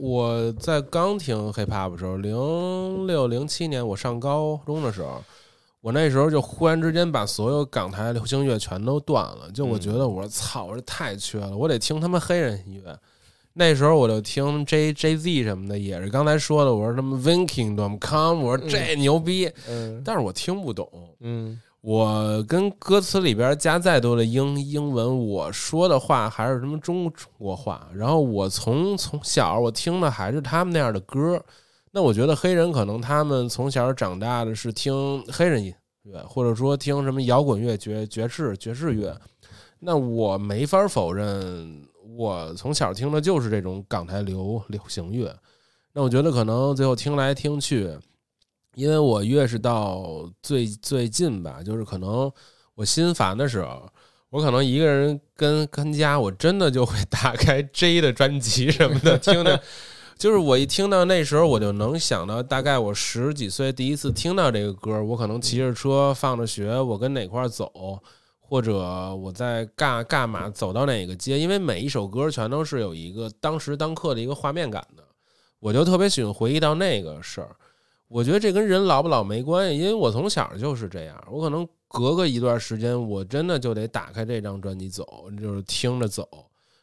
[0.00, 5.22] 我在刚听 hiphop 的时候，零六零七年我上高中的时候，
[5.86, 9.48] 我那时候就忽然之间把所有港台流行乐全都断了。
[9.54, 12.98] 就我觉得我操，我这太缺了，我得听他们黑人音乐。
[13.52, 20.90] 那时候我就听 J J Z 什么的，也是刚才说的，我说什么 Vin Kingdom Come，我说这牛逼，嗯但是我听不懂。
[21.20, 27.88] 嗯我跟歌词里边加再多的英英文，我说的话还是什么中中国话。
[27.94, 31.40] 然后我从从小我听的还是他们那样的歌。
[31.96, 39.18] 那我觉得黑人可能他们从小长大的是听黑人音乐，或者说听什么摇滚乐、爵爵士爵士乐。
[39.78, 41.88] 那我没法否认，
[42.18, 45.34] 我从小听的就是这种港台流流行乐。
[45.94, 47.90] 那我觉得可能最后听来听去，
[48.74, 52.30] 因为我越是到最最近吧，就是可能
[52.74, 53.90] 我心烦的时候，
[54.28, 59.58] 我可能一个人跟跟家，我真的就会打开 J 的专辑什么的听听。
[60.18, 67.70] 就是我一听到那时候，我就能想到，大概我十几岁第一次听到这个歌，我可能骑着车放着学，我跟哪块儿走，
[68.40, 75.04] 或者我在干干嘛走到哪个街，因为每一首歌全都是有一个当时当刻的一个画面感的，
[75.60, 77.54] 我就特别喜欢回忆到那个事儿。
[78.08, 86.26] 我觉得这跟人老不老没关系，因为我从小就是这样，我可能隔个一段时间，我真的就得打开这张专辑走，就是听着走。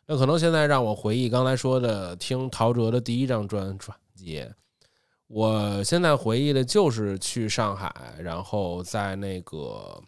[0.06, 4.46] 那可能现在让我回忆刚才说的听陶喆的第一张专专辑，
[5.28, 10.00] 我现在回忆的就是去上海，然后在那个，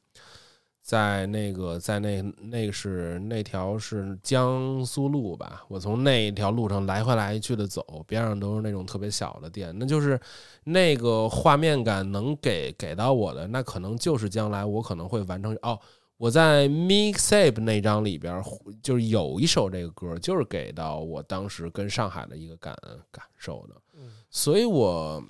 [0.82, 10.20] 在那个，在那那是那条是江苏路吧，我从那一条路上来回来去的走，边上都是那种特别小的店，那就是
[10.66, 15.80] 那个画面感能给给到我的，那可能就是将来我可能会完成哦。
[16.18, 18.42] 我在 Mixtape 那张里边，
[18.82, 22.74] 就是有一首这个歌，就是给到我当时跟上海的一个感
[23.12, 23.76] 感受的，
[24.30, 25.22] 所以我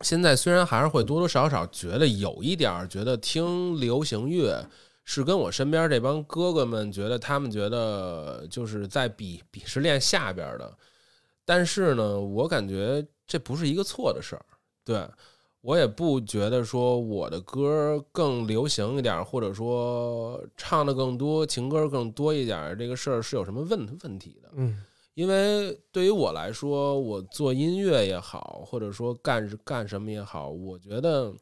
[0.00, 4.68] 现在虽然还是会多多少少觉得有一点儿觉得听流行乐
[5.04, 10.76] 是跟我身边这帮哥哥们觉得他们觉得就是在鄙鄙视链下边的，
[11.44, 14.44] 但是呢，我感觉这不是一个错的事儿，
[14.84, 15.08] 对。
[15.66, 24.48] 我也不觉得说我的歌更流行一点，或者说唱的更多，情歌更多一点，这个事儿是有什么问问题的？
[24.54, 24.80] 嗯
[25.14, 31.34] 因为对于我来说，我做音乐也好，或者说干干什么也好，我觉得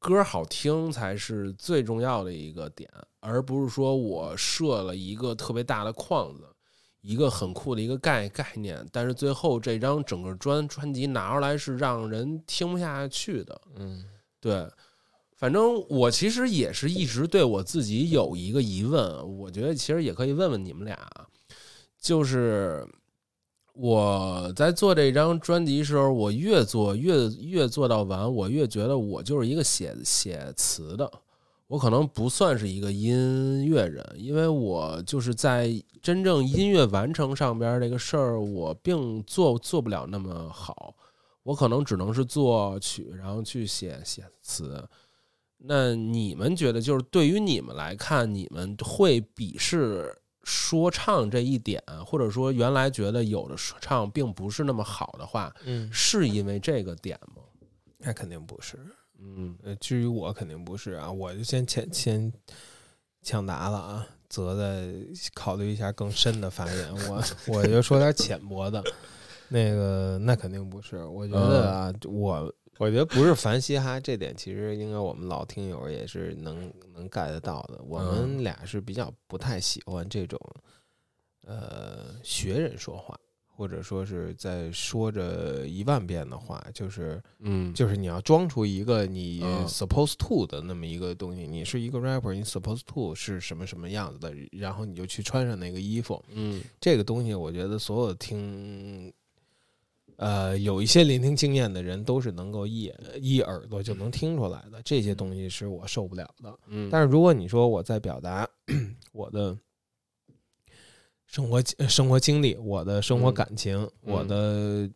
[0.00, 2.90] 歌好听才是最重要的一个点，
[3.20, 6.42] 而不是说我设了一个特别大的框子。
[7.02, 13.60] 一个很酷的一个概概念，但是最后这张整个专专辑拿出来是让人听不下去的。
[13.76, 14.02] 嗯。
[14.40, 14.68] 对，
[15.36, 20.98] 反正我其实也是一直对我自己有一个疑问，我觉得其实也可以问问你们俩，
[22.00, 22.84] 就是
[23.72, 31.08] 我在做这张专辑时候，我越做越越做到完，我越觉得我就是一个写写词的，
[31.66, 35.72] 我可能不算是一个音乐人，因为我就是在
[36.02, 40.94] 真正音乐完成上边这个事儿，我并做做不了那么好。
[41.42, 44.86] 我可能只能是作曲，然后去写写词。
[45.56, 50.14] 那你们觉得，就是对于你们来看，你们会鄙视
[50.44, 57.42] 说唱这一点，或者说原来觉得有的说唱并不是那么好的话，嗯，是因为这个点吗？
[57.98, 58.78] 那肯定不是。
[59.24, 62.32] 嗯呃，至于我肯定不是啊，我就先先先
[63.22, 64.92] 抢答了啊，则再
[65.32, 66.92] 考虑一下更深的发言。
[67.08, 68.82] 我 我就说点浅薄的，
[69.48, 71.04] 那个那肯定不是。
[71.04, 77.80] 我觉得啊，我我觉得不是凡嘻哈这点，其实应该我们老听友也是能能 get 得到的。
[77.84, 80.40] 我们俩是比较不太喜欢这种
[81.46, 83.16] 呃学人说话。
[83.62, 96.20] 或者说是在说着一万遍的话，就是嗯，就是你要装出一个你嗯 supposed to 的那么一个东西，你是一个 rapper，你 supposed to 是什么什么样子的，然后你就去穿上那个衣服。
[96.32, 99.12] 嗯这个东西，我觉得所有听，
[100.16, 104.82] 呃，有一些聆听经验的人都是能够一一耳朵就能听出来的。
[104.84, 106.58] 这些东西是我受不了的。
[106.66, 108.44] 嗯，但是如果你说我在表达
[109.12, 109.56] 我的
[111.32, 113.34] 生活呃生活经历、我的生活嗯。
[113.34, 114.88] 感情、我的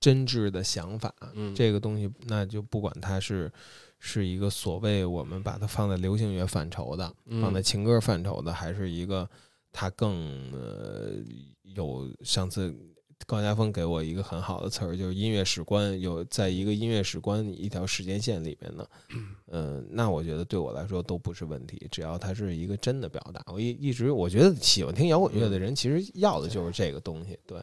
[0.00, 1.54] 真挚的想法，嗯。
[1.54, 3.50] 这个东西，那就不管它是
[4.00, 7.40] 是一个所谓我们把它放在流行乐范畴的，嗯。
[7.40, 9.30] 放在情歌范畴的，还是一个
[9.70, 11.12] 它更呃
[11.62, 12.74] 有上次。
[13.24, 18.86] 高家峰给我一个很好的词儿，就是音乐史观，有在一个音乐史观一条时间线里面呢，
[19.50, 23.42] 嗯，那我觉得对我来说都不是问题，只要它是一个真的表达。
[23.46, 27.38] 我一一直我觉得喜欢听摇滚乐的人，其实要的就是这个东西。
[27.46, 27.60] 对，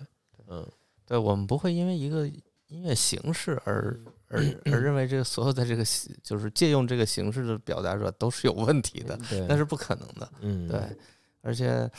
[0.47, 0.67] 嗯，
[1.05, 2.27] 对我们不会因为一个
[2.67, 3.97] 音乐形式而
[4.27, 9.17] 而 而认为这个所有的这个形就是借用这个形式的表达者都是有问题的，
[9.47, 10.30] 那是不可能的。
[10.41, 10.80] 嗯，对，
[11.45, 11.90] 而且，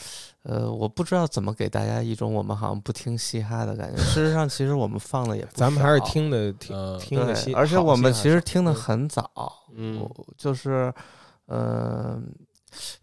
[0.41, 4.01] 呃，我不知道怎么给大家一种我们好像不听嘻哈的感觉。
[4.01, 8.75] 事实上，其实我们放的也不咱们还是听的听嗯听的嘻，而且我们其实听的嗯。
[8.75, 9.31] 很早，
[9.75, 9.99] 嗯。
[9.99, 10.91] 我就是，
[11.45, 12.19] 呃，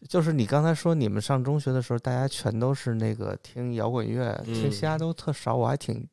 [0.08, 4.72] 就是你刚才说你们上中学的时候，大家全都是那个听摇滚乐，听嗯。
[4.72, 6.04] 嘻哈都特少，我还挺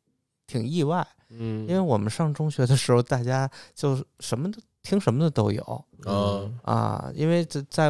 [0.45, 5.85] 挺意外，嗯，因为我们上中学的时候，大家就什么都听什么的都有。
[6.05, 7.89] 嗯啊，因为在在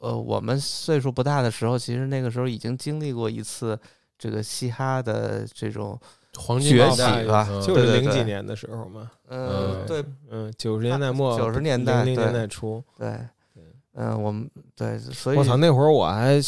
[0.00, 3.78] 呃我们岁数不大的时候，其实那个时候已经经历过一次
[4.18, 5.98] 这个嘻哈的这种
[6.38, 7.46] 黄金崛起吧。
[7.50, 7.60] 嗯。
[7.62, 10.04] 就是零几年的时候嘛，嗯，对。
[10.30, 13.10] 嗯，九十年代末，九十年代零零年对代初，对。
[13.54, 13.62] 对，
[13.94, 16.40] 嗯，我们对，所以我操，那会儿我还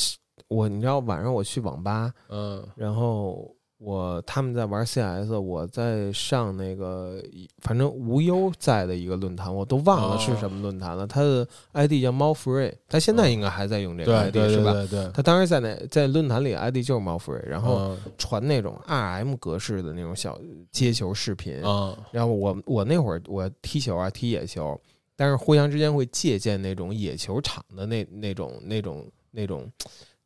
[0.49, 2.67] 我，你知道晚上我去网吧，嗯。
[2.77, 7.21] 然后我他们在玩 CS，我在上那个
[7.59, 11.05] 反正无忧在的一个论坛，我都忘了是什么论坛了。
[11.05, 14.73] 他的 ID 叫猫 free，他现在应该还在用这个 ID 是吧？
[14.73, 20.41] 对对，他当时在那在论坛里 ID 就是猫 free，然后嗯传那种 RM 格式的那种小
[20.71, 24.81] 接球视频，嗯然后我我那会儿我踢球啊踢野球，
[25.17, 29.69] 但是互相之间会借鉴那种野球场的那那种那种那种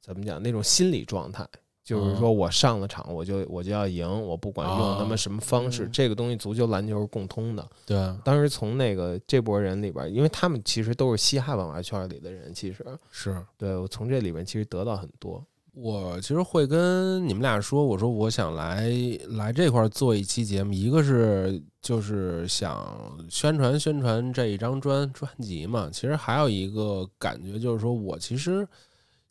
[0.02, 1.46] 怎么讲那种心理状态，
[1.86, 7.64] 就是说我上了场我就我就要赢，我不管用他们什么方式，嗯这个东西足球篮球是共通的。
[7.86, 15.40] 对，当时从那个这波人里边，因为他们其实都是嘻哈文化圈里的人，其实是对我从这里面其实得到很多。
[15.74, 18.90] 我其实会跟你们俩说，我说我想来
[19.28, 28.66] 来这块做一期节目，一个是就是想宣传宣传这一张专专辑嘛，其实还有一个感觉就是说我其实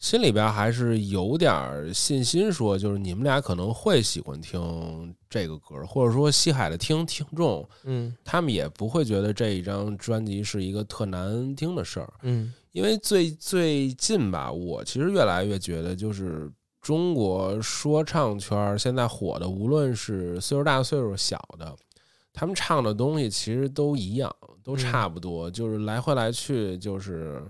[0.05, 8.15] 心里边还是有点儿信心，说就是你们俩可能会喜欢听这个歌，或者说西海的听听众，嗯。
[8.23, 12.13] 他们也不会觉得这一张专辑是一个特难听的事儿。
[12.21, 12.53] 嗯。
[12.71, 21.75] 因为最最近吧，我其实越来越觉得，就是中国说唱圈儿现在火的，无论是岁数大岁数小的，
[22.31, 24.31] 他们唱的东西其实都一样，
[24.63, 27.41] 都差不多，就是来回来去，就是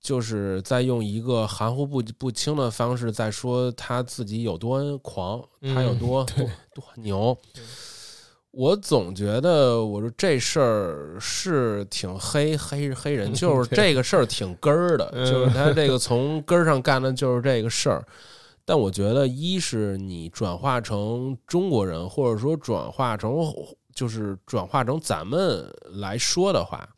[0.00, 5.42] 就是在用一个含糊不不清的方式在说他自己有多狂，
[5.74, 7.36] 他有嗯多多多牛。
[8.50, 18.04] 我总觉得，我说这事儿是挺黑黑黑人， 就是这个事儿挺根儿的，嗯就是他这个 从根儿上干的就是这个事儿。
[18.64, 23.34] 但我觉得，一是你转化成中国人，或者说转化成
[23.94, 26.88] 就是转化成咱们来说的话，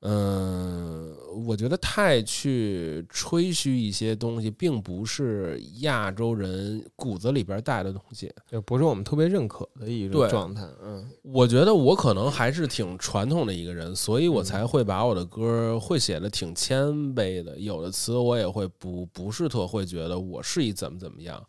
[0.00, 1.12] 嗯，
[1.44, 8.32] 我觉得太去吹嘘一些东西，并不是亚洲人骨子里边带的东西。
[8.50, 10.62] 也不是我们特别认可的一对个状态。
[10.84, 21.44] 嗯我觉得我可能还是挺传统的一个人，所以我才会把我的歌会写的挺谦卑的，有的词我也会不不是特会觉得我是一怎么怎么样，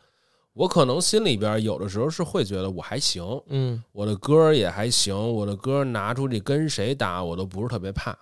[0.54, 8.18] 我可能心里边有的时候是会觉得我还行，嗯我的歌也还行，我的歌拿出去跟谁打我都不是特别怕。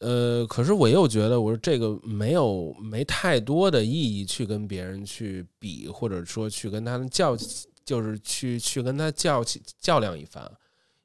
[0.00, 7.36] 呃，可是我又觉得，我说这个没有没太多的意义去跟别人去比，或者说去跟他们较，
[7.84, 9.42] 就是去去跟他较
[9.80, 10.48] 较量一番，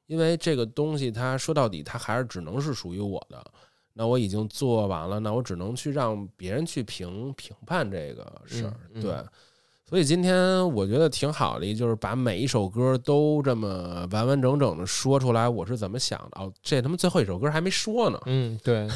[0.06, 3.44] 因为这个东西，它说到底，它还是只能是属于我的。
[3.94, 9.14] 那我已经做完了，那我只能去让别人去评评判这个事儿，嗯嗯对。
[9.94, 16.40] 所以今天我觉得挺好的，就是把每一首歌都这么完完整整的说出来，我是怎么想的。
[16.40, 18.88] 哦，这他妈最后一首歌还没说呢，嗯，对，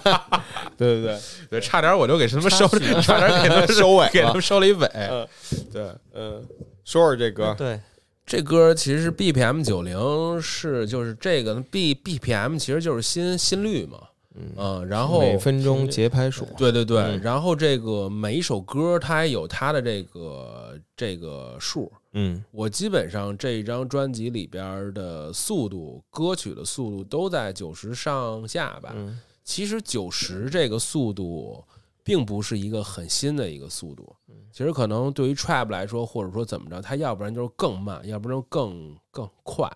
[0.78, 1.20] 对对对，
[1.50, 2.66] 对，差点我就给他们收，
[3.02, 4.86] 差点给他们 收尾给他们收了一尾。
[4.94, 5.28] 嗯。
[5.70, 6.42] 对，嗯，
[6.86, 7.78] 说说这歌，对，
[8.24, 13.98] 这歌其实是 BPM 九零，是就是这个 B BPM 其实就是心心率嘛，
[14.34, 21.90] 嗯，然后每分钟节拍数，对对对，嗯然后这个每一首歌它也有它的这个这个数。
[22.16, 28.92] 嗯我基本上这一张专辑里边的速度，歌曲的速度都在九十上下吧。
[28.94, 31.62] 嗯其实九十这个速度
[32.02, 34.16] 并不是一个很新的一个速度，
[34.50, 39.70] 其实可能对于 trap 来说，或者说怎么着，它要不然就是更慢，要不然就更更快，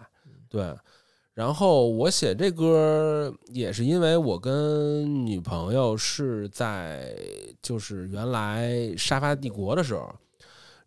[0.49, 0.75] 对。
[1.39, 7.15] 然后我写这歌也是因为我跟女朋友是在
[7.63, 10.13] 就是原来沙发帝国的时候，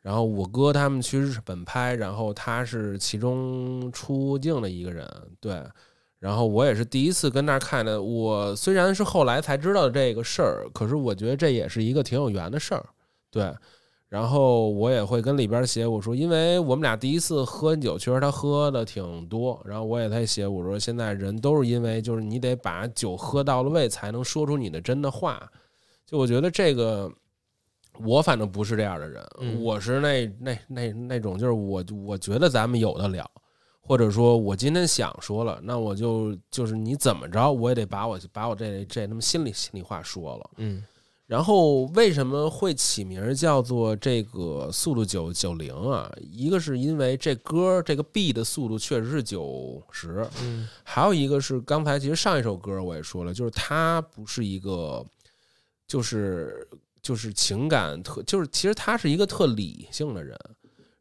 [0.02, 5.08] 然后我哥他们去日本拍，然后他是其中出镜的一个人，
[5.40, 5.64] 对。
[6.20, 12.86] 然后我也是第一次跟那儿看的，我虽然是后来才知道这个事儿，可是我觉得这也是一个挺有缘的事儿，
[13.32, 13.56] 对。
[14.12, 25.50] 然后我也会跟里边写，我说，因为我们俩第一次喝酒，确实他喝的挺多，然后我也在写，我说现在人都是因为就是你得把酒喝到了位，才能说出你的真的话。
[26.06, 27.10] 就我觉得这个，
[28.04, 33.26] 我反正不是这样的人，嗯我是那那那那种，就是我我觉得咱们有的聊，
[33.80, 40.50] 或者说我今天想说了，那我就就是你怎么着，我也得把我把我这这他妈心里心里话说了。
[40.58, 40.84] 嗯
[41.32, 46.12] 然后为什么会起名叫做这个速度九九零啊？
[46.30, 55.06] 一个是因为这歌这个 B 的速度确实是九十，嗯还有一个是刚才其实上一首歌我也说了，就是它不是一个，
[55.88, 56.68] 就是
[57.02, 60.38] 就是情感特，就是其实他是一个特理性的人。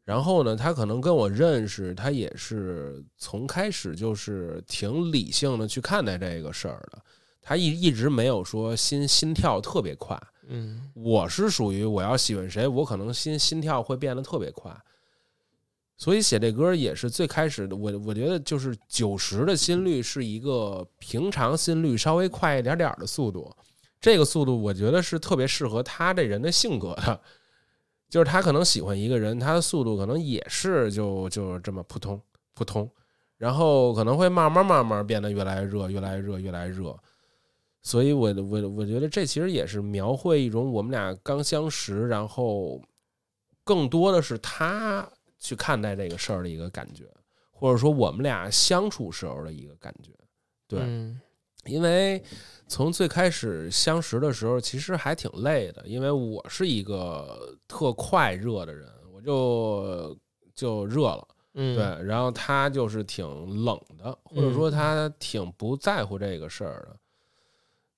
[0.05, 7.03] 然后呢，他可能跟我认识，他也是从开始就是挺理性的去看待这个事儿的。
[7.41, 10.91] 他一一直没有说心心跳特别快，嗯。
[10.93, 14.71] 我是属于我要喜欢谁，我可能心心跳会变得特别快，
[15.97, 17.75] 所以写这歌也是最开始的。
[17.75, 23.51] 我我觉得就是九十的心率是一个平常心率稍微快一点点的速度，
[23.99, 27.19] 这个速度我觉得是特别适合他这人的性格的，
[28.09, 32.21] 就是他可能喜欢一个人，他的速度可能也是就就这么扑通
[32.53, 32.87] 扑通，
[33.37, 36.95] 然后可能会慢慢慢慢变得越来越热，越来越热，越来越热。
[37.81, 42.81] 所以我我我觉得这其实也是描绘一种我们俩刚相识，然后
[43.63, 45.07] 更多的是他
[45.39, 47.05] 去看待这个事儿的一个感觉，
[47.49, 50.11] 或者说我们俩相处时候的一个感觉。
[50.67, 51.19] 对，嗯
[51.65, 52.23] 因为
[52.67, 60.17] 从最开始相识的时候，其实还挺累的，因为我是一个特快热的人，我就
[60.55, 61.27] 就热了。
[61.53, 63.27] 嗯对，然后他就是挺
[63.63, 66.97] 冷的，或者说他挺不在乎这个事儿的。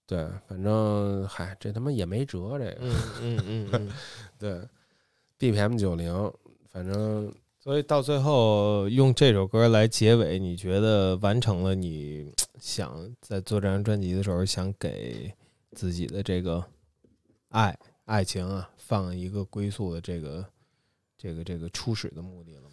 [0.06, 3.92] 对，反正嗨，这他妈也没辙，这个、嗯嗯嗯嗯，
[4.38, 4.62] 对
[5.40, 6.32] ，BPM 九零，
[6.70, 15.34] 反正所以到最后用这首歌来结尾，你觉得完成了你想在做这张专辑的时候想给
[15.72, 16.64] 自己的这个
[17.50, 20.46] 爱爱情啊放一个归宿的这个
[21.18, 22.62] 这个这个初始的目的了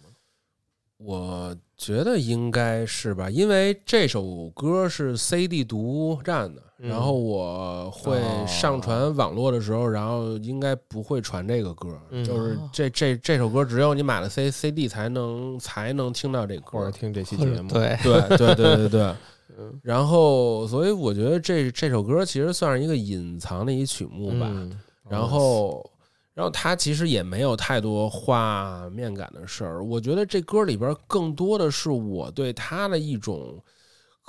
[1.03, 17.69] 我觉得应该是吧，因为这首歌是 CD 独占的，嗯然后我会哦上传网络的时候，然后应该不会传这个歌，嗯就是这这这首歌只有你买了 C CD 才能才能听到这歌，或者听这期节目？
[17.73, 19.01] 对，对对对对对
[19.57, 19.79] 嗯。
[19.83, 24.47] 然后，所以我觉得这这首歌其实算是一个隐藏的一曲目吧。
[24.49, 24.71] 嗯，
[25.09, 25.83] 然后，
[26.41, 29.85] 然后他其实也没有太多画面感的事儿。
[29.85, 33.63] 我觉得这歌里边更多的是我对他的一种，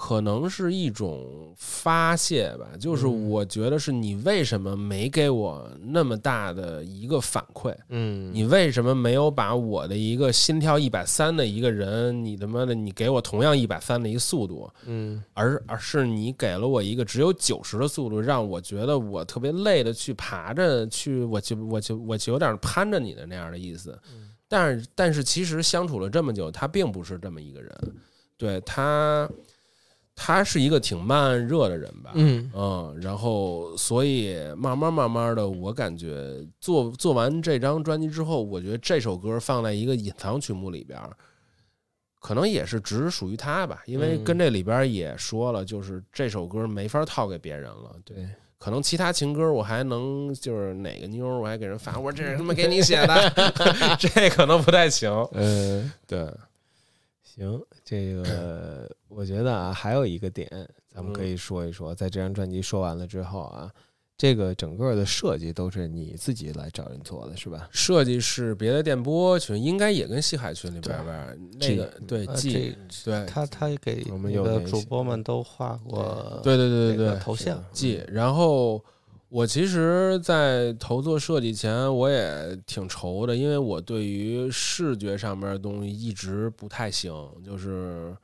[0.04, 2.66] 可能是一种发泄吧。
[2.80, 7.72] 就是我觉得是你为什么没给我那么大的一个反馈？
[7.88, 23.96] 嗯，你为什么没有把我的一个心跳一百三的一个人，你他妈的你给我同样一百三的一个速度，嗯而而是你给了我一个只有九十的速度，让我觉得我特别累的去爬着去，我就我就我就有点攀着你的那样的意思。
[24.48, 27.94] 但是但是其实相处了这么久，他并不是这么一个人，
[28.36, 29.30] 对他，
[30.14, 32.50] 他是一个挺慢热的人吧，嗯。
[32.54, 41.00] 嗯，然后所以慢慢慢慢的，我感觉做做完这张专辑之后，我觉得这首歌放在一个隐藏曲目里边，
[42.20, 44.24] 可能也是只属于他吧，因为嗯。
[44.24, 47.96] 跟这里边也说了，就是这首歌没法套给别人了。
[48.04, 48.28] 对，对，
[48.58, 55.10] 可能其他情歌我还能就是哪个妞儿我还给人发，我说这是他妈 给你写的，这可能不太行。
[55.32, 56.32] 嗯，对，
[57.24, 60.48] 行，这个我觉得啊，还有一个点，
[60.88, 63.70] 咱们可嗯以说一说，在这张专辑说完了之后啊，
[64.16, 67.68] 这个整个的设计都是你自己来找人做的，是吧？
[67.72, 70.96] 设计是别的电波群，应该也跟西海群里边
[71.58, 78.00] 那个对对他他给我们那个有的主播们都画过，对对对对对，头像，记。
[78.08, 78.82] 然后
[79.32, 87.10] 我其实，在投做设计前，我也挺愁的，因为我对于视觉上面的东西一直不太行，
[87.42, 88.14] 就是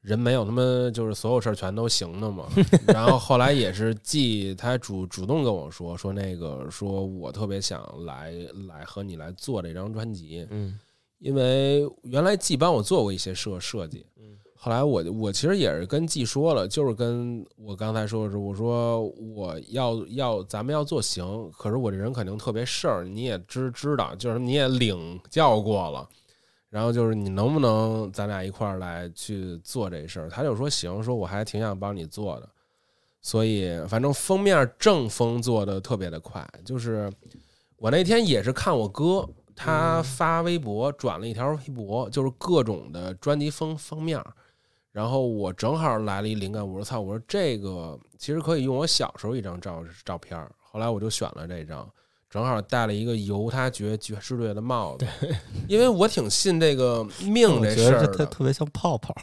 [0.00, 0.60] 人没有他妈
[0.90, 2.48] 就是所有事儿全都行的嘛。
[2.92, 8.34] 然后后来也是季他主主动跟我说说那个说我特别想来
[8.66, 10.76] 来和你来做这张专辑，嗯
[11.20, 19.02] 因为原来季帮我做过一些设设计，嗯，后来我我其实也是跟季说了，就是跟我刚才说的是，我说
[19.34, 26.08] 我要要咱们要做行，可是我这人肯定特别事儿，你也知知道，就是你也领教过了，
[26.70, 30.28] 然后就是你能不能咱俩一块儿来去做这事儿？
[30.30, 32.48] 他就说行，说我还挺想帮你做的，
[33.20, 37.12] 所以反正封面正风做的特别的快，就是
[37.78, 39.28] 我那天也是看我哥。
[39.54, 44.34] 他发微博转了一条微博，就是各种的专辑封封面儿，
[44.92, 51.90] 然后我正好来了一灵感，我说操，我说这个其实可以用我小时候一张照照片儿，后来我就选了这张，
[52.28, 55.06] 正好戴了一个犹他爵爵士队的帽子，
[55.66, 59.14] 因为我挺信这个 命我这事儿觉得这特的，特别像泡泡，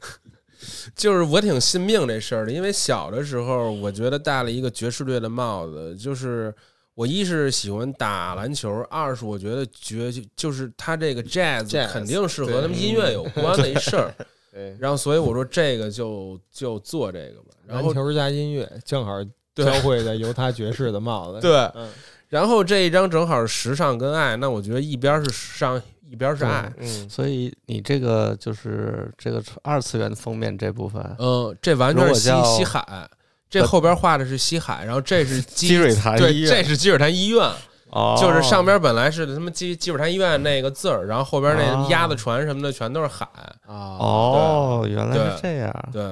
[0.96, 6.54] 就是我挺信命这事儿的，因为小的时候我觉得戴了一个爵士队的帽子，就是
[6.94, 14.14] 我一是喜欢打篮球，二是我觉得爵就是他这个 jazz Jazz，肯定是和他们音乐有关的一事儿，
[14.56, 19.22] 对，然后所以我说这个就就做这个吧，然后篮球加音乐正好
[19.52, 21.90] 对交汇在犹他爵士的帽子，对，嗯，
[22.30, 26.72] 然后这一张正好是时尚跟爱，那我觉得一边是时尚，一边是爱。
[26.78, 33.06] 嗯，所以你这个就是这个二次元封面这部分，嗯，这完全是西西海，
[33.50, 36.50] 这后边画的是西海，然后这是 基积水潭对，医院。
[36.50, 37.46] 这是积水潭医院，
[37.90, 43.26] 哦，就是上边本来是他妈积积水潭医院那个字儿，然后后边那哦鸭子船什么的全都是海。
[43.66, 46.02] 啊，哦，原来对是这样对，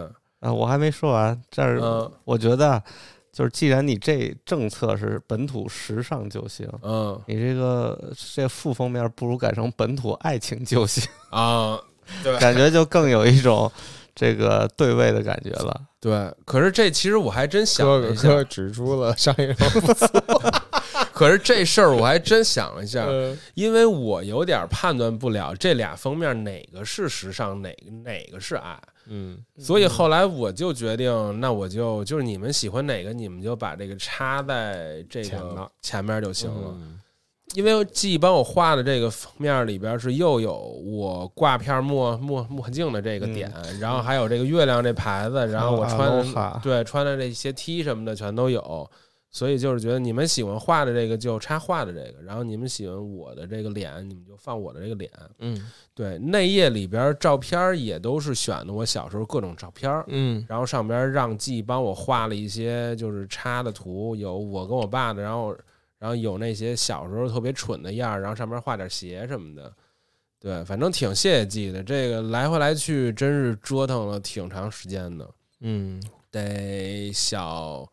[0.40, 0.52] 啊！
[0.52, 2.82] 我还没说完，这儿嗯我觉得
[3.32, 11.78] 就是既然你这政策是本土时尚就行，嗯你这个这副封面不如改成本土爱情就行，啊，
[12.22, 13.70] 对 感觉就更有一种
[14.14, 15.80] 这个对位的感觉了。
[16.00, 16.32] 对。
[16.44, 19.68] 可是这其实我还真想哥哥了一下，哥指出了商业上
[21.14, 28.76] 可是这事儿我还真想了一下，呃因为我有点判断不了这俩封面哪个是时尚，哪个哪个是爱，
[29.06, 29.38] 嗯。
[29.56, 36.74] 所以后来我就决定，那我就就是你们喜欢哪个，你们就把这个插在这个前面就行了。
[36.74, 36.98] 嗯。
[37.54, 48.90] 因为既帮我画的这个封面里边是又有我挂片墨墨墨镜的这个点，然后还有这个月亮这牌子，然后我穿对穿的这些 T 什么的全都有，
[49.34, 55.10] 所以就是觉得你们喜欢画的这个就插画的这个，然后你们喜欢我的这个脸，你们就放我的这个脸。
[55.40, 65.52] 嗯对，内页里边照片也都是选的我小时候各种照片，嗯然后上边让季帮我画了一些就是插的图，有我跟我爸的，然后
[65.98, 69.74] 然后有那些小时候特别蠢的样儿，然后上面画点鞋什么的。
[70.38, 75.28] 对，反正挺谢谢季的，这个来回来去真是折腾了挺长时间的，
[75.60, 76.00] 嗯
[76.30, 77.84] 得小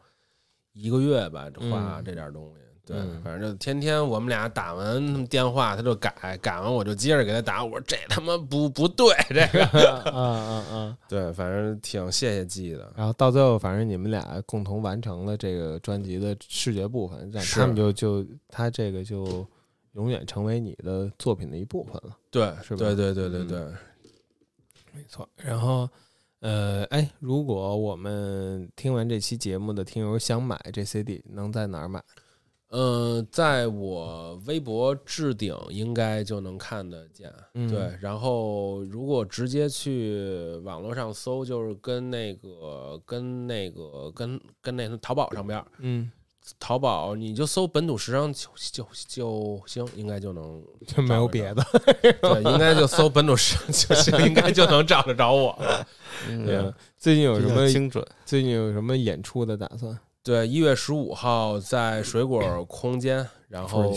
[0.81, 2.61] 一个月吧，画嗯这点东西。
[2.83, 10.97] 对，嗯反正就天天我们俩打完电话，他就改，改完我就接着给他打，我说这他妈不不对，这个，嗯嗯嗯！
[11.07, 19.45] 对，反正挺谢谢记的，然后到最后，反正你们俩共同完成了这个专辑的视觉部分，他们就就他这个就
[19.93, 22.17] 永远成为你的作品的一部分了。
[22.31, 23.59] 对，是吧对对对对嗯对，
[24.93, 25.29] 没错。
[25.37, 25.87] 然后，
[26.41, 32.03] 呃，哎，如果我们听完这期节目的听友想买这 CD，能在哪儿买？
[32.73, 37.29] 嗯，在我微博置顶应该就能看得见。
[37.53, 46.09] 嗯对，然后如果直接去网络上搜，就是跟那个跟那个跟跟那个淘宝上边儿，嗯，
[46.59, 51.63] 淘宝你就搜本土时尚就就就行，应该就能 就没有别的。
[52.21, 55.87] 对，应该就搜本土时尚就行，应该就能找得着我了。
[56.27, 57.67] 对 啊，最近有什么？
[57.69, 58.05] 精准。
[58.25, 59.97] 最近有什么演出的打算？
[60.23, 63.91] 对，一月十五号在水果空间，然后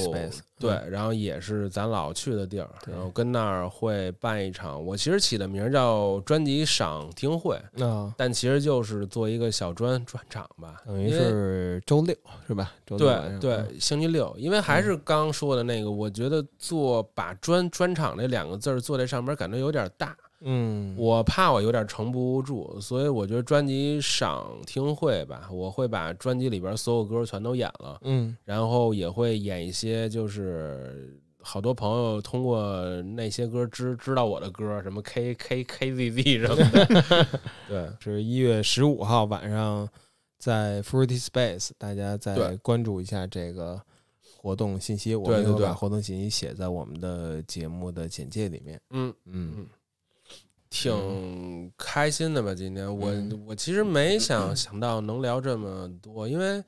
[0.59, 0.91] 对，嗯。
[0.91, 12.73] 然后也是咱老去的地儿，然后跟那儿会办一场，我其实起的名儿叫专辑赏听会，啊，但其实就是做一个小专专场吧，等于是周六是吧？
[12.87, 31.19] 周六对对，星期六，因为还是刚说的那个，我觉得做把专专场这两个字儿做在上边儿，感觉有点大，嗯，我怕我有点撑不住，所以我觉得专辑赏听会吧，我会把专辑里边所有歌全都演了，嗯然后也会演一些就是。
[31.47, 39.87] 好多朋友通过那些歌知知道我的歌，什么 K K K Z Z 什么的， 对是一月十五号晚上
[40.39, 43.79] 在 Fruity Space，大家再关注一下这个
[44.39, 45.15] 活动信息。
[45.15, 48.81] 我们对对对会把活动信息写在我们的节目的简介里面。
[48.95, 49.67] 嗯，嗯
[50.75, 52.53] 挺开心的吧？
[52.53, 52.85] 今天。
[52.85, 53.45] 我嗯。
[53.47, 56.61] 我其实没想想到能聊这么多，因为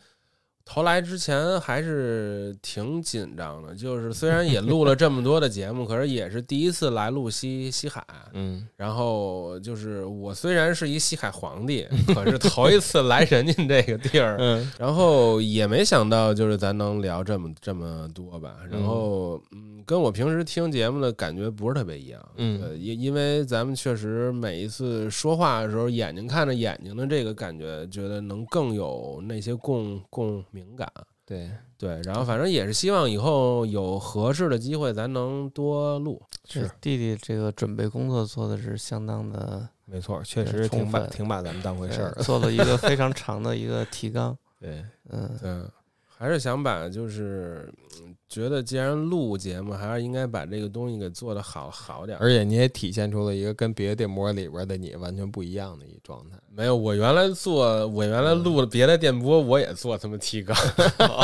[0.68, 3.72] 头来之前还是挺紧张的。
[3.74, 8.04] 就是虽然也录了这么多的节目， 可是也是第一次来录西西海。
[8.32, 18.56] 嗯然后就是我虽然是一西海皇帝，可是头一次来人家这个地儿，嗯然后也没想到就是咱能聊这么这么多吧。
[18.70, 22.20] 然后嗯，跟我平时听节目的感觉不是特别一样。
[22.36, 30.90] 嗯呃，因因为咱们确实每一次说话的时候，眼睛看着眼睛的这个感觉，觉得能更有那些共共鸣感。
[31.26, 36.22] 对，对，然后反正也是希望以后有合适的机会，咱能多录。
[36.48, 42.12] 是弟弟这个准备工作做的是相当的没错，确实挺把挺把咱们当回事儿。
[42.22, 44.36] 做了一个 非常长的一个提纲。
[44.58, 45.70] 对，嗯，对，
[46.06, 47.70] 还是想把就是
[48.00, 52.20] 嗯觉得既然录节目，还是应该把这个东西给做得好好点儿。
[52.20, 56.36] 而且你也体现出了一个跟别的电波里边的你完全不一样的一状态。
[56.50, 60.56] 没有，我原来做，我原来录了别的电波，我也做他妈提纲，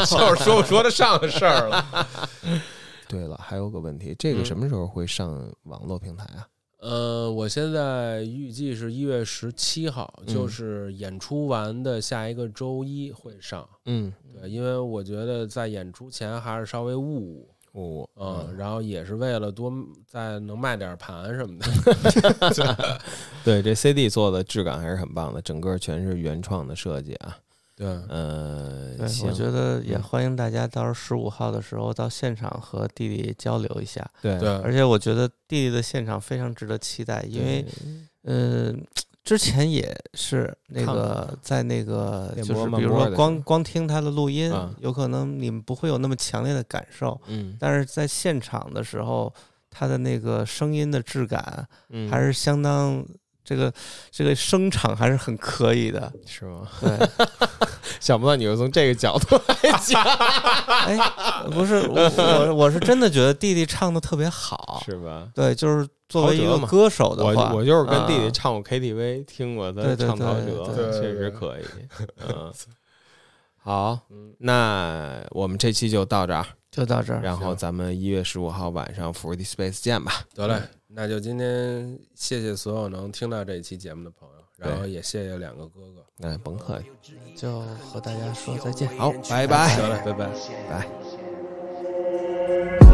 [0.07, 2.09] 就是说不说得上的事儿了。
[3.09, 6.47] 对了，还有个问题，这个嗯什么时候会上网络平台啊？
[6.83, 13.67] 呃，我现在预计是一月十七号，嗯就是演出完的下一个周一会上。
[13.85, 19.73] 嗯，对，因为我觉得在演出前还是稍微捂捂，我嗯，然后也是为了多
[20.09, 22.99] 再能卖点盘什么的。
[23.45, 27.39] 对这 CD 做的质感还是很棒的，整个全是原创的设计啊。
[27.75, 30.03] 对，呃，对，我觉得也嗯。
[30.03, 34.07] 欢迎大家到时候十五号的时候到现场和弟弟交流一下。
[34.21, 37.65] 对对，而且我觉得弟弟的现场非常值得期待，因为
[38.25, 38.75] 呃、
[39.25, 47.57] 之前也是那个在那个就是比如说光光听他的录音啊，有可能你们不会有那么强烈的感受，嗯。
[47.59, 49.33] 但是在现场的时候，
[49.71, 52.11] 他的那个声音的质感嗯。
[52.11, 53.05] 还是相当。
[53.45, 53.73] 这个
[54.11, 56.67] 这个声场还是很可以的，是吗？
[56.81, 57.09] 对，
[58.01, 60.03] 想不到你会从这个角度来讲，
[60.87, 60.97] 哎，
[61.51, 65.29] 不是我我我是真的觉得弟弟唱的特别好，是吧？
[65.35, 71.63] 对，就是作为一个歌手的我话，我就是跟弟弟啊唱过 KTV，听过他唱陶对喆，对确实可以。
[72.29, 72.53] 嗯，
[73.63, 77.21] 好，嗯，那我们这期就到这儿，就到这儿。
[77.23, 80.25] 然后咱们一月十五号晚上 Fruity Space 见吧。
[80.35, 86.05] 得嘞，那就今天谢谢所有能听到这一期节目的朋友，然后也谢谢两个哥哥。
[86.17, 88.89] 那甭客气，就和大家说再见。
[88.99, 89.77] 好，拜拜。
[89.77, 90.27] 得嘞，拜拜。
[90.69, 91.12] 拜。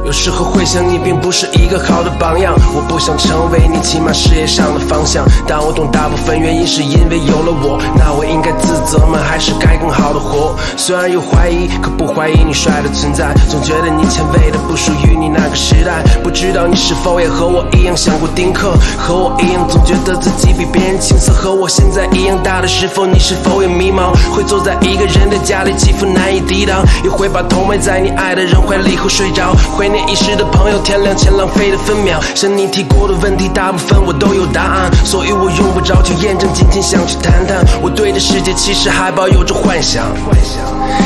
[0.05, 5.22] 有时候会想你并不是一个好的榜样，我不想成为你起码事业上的方向。
[5.47, 9.18] 但我懂大部分原因是因为有了我，那我应该自责吗？
[9.22, 10.56] 还是该更好的活？
[10.78, 13.35] 虽然有怀疑，可不怀疑你帅的存在。
[13.51, 16.02] 总觉得你前卫的不属于你那个时代。
[16.22, 18.72] 不知道你是否也和我一样想过丁克？
[18.97, 21.35] 和我一样总觉得自己比别人青涩？
[21.35, 24.16] 和我现在一样大的是否你是否也迷茫？
[24.32, 29.48] 会坐在一个人的家里，起伏难以抵挡，也会把头埋在你爱的人怀里后睡着。
[29.55, 32.20] 怀念遗失的朋友，天亮前浪费的分秒。
[32.35, 37.65] 向你提过的问题，大部分我都有答案，所以我用不着去验证，仅仅想去谈谈。
[37.83, 40.07] 我对这世界其实还抱有着幻想。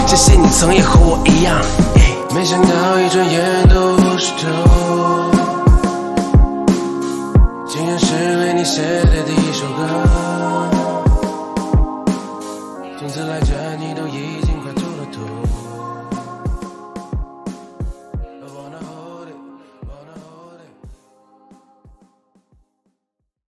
[0.07, 1.57] 谢谢你曾也和我一样，
[2.35, 4.47] 没想到一转眼都是头，
[7.67, 9.83] 竟然是为你写的第一首歌。
[12.99, 13.41] 从此来，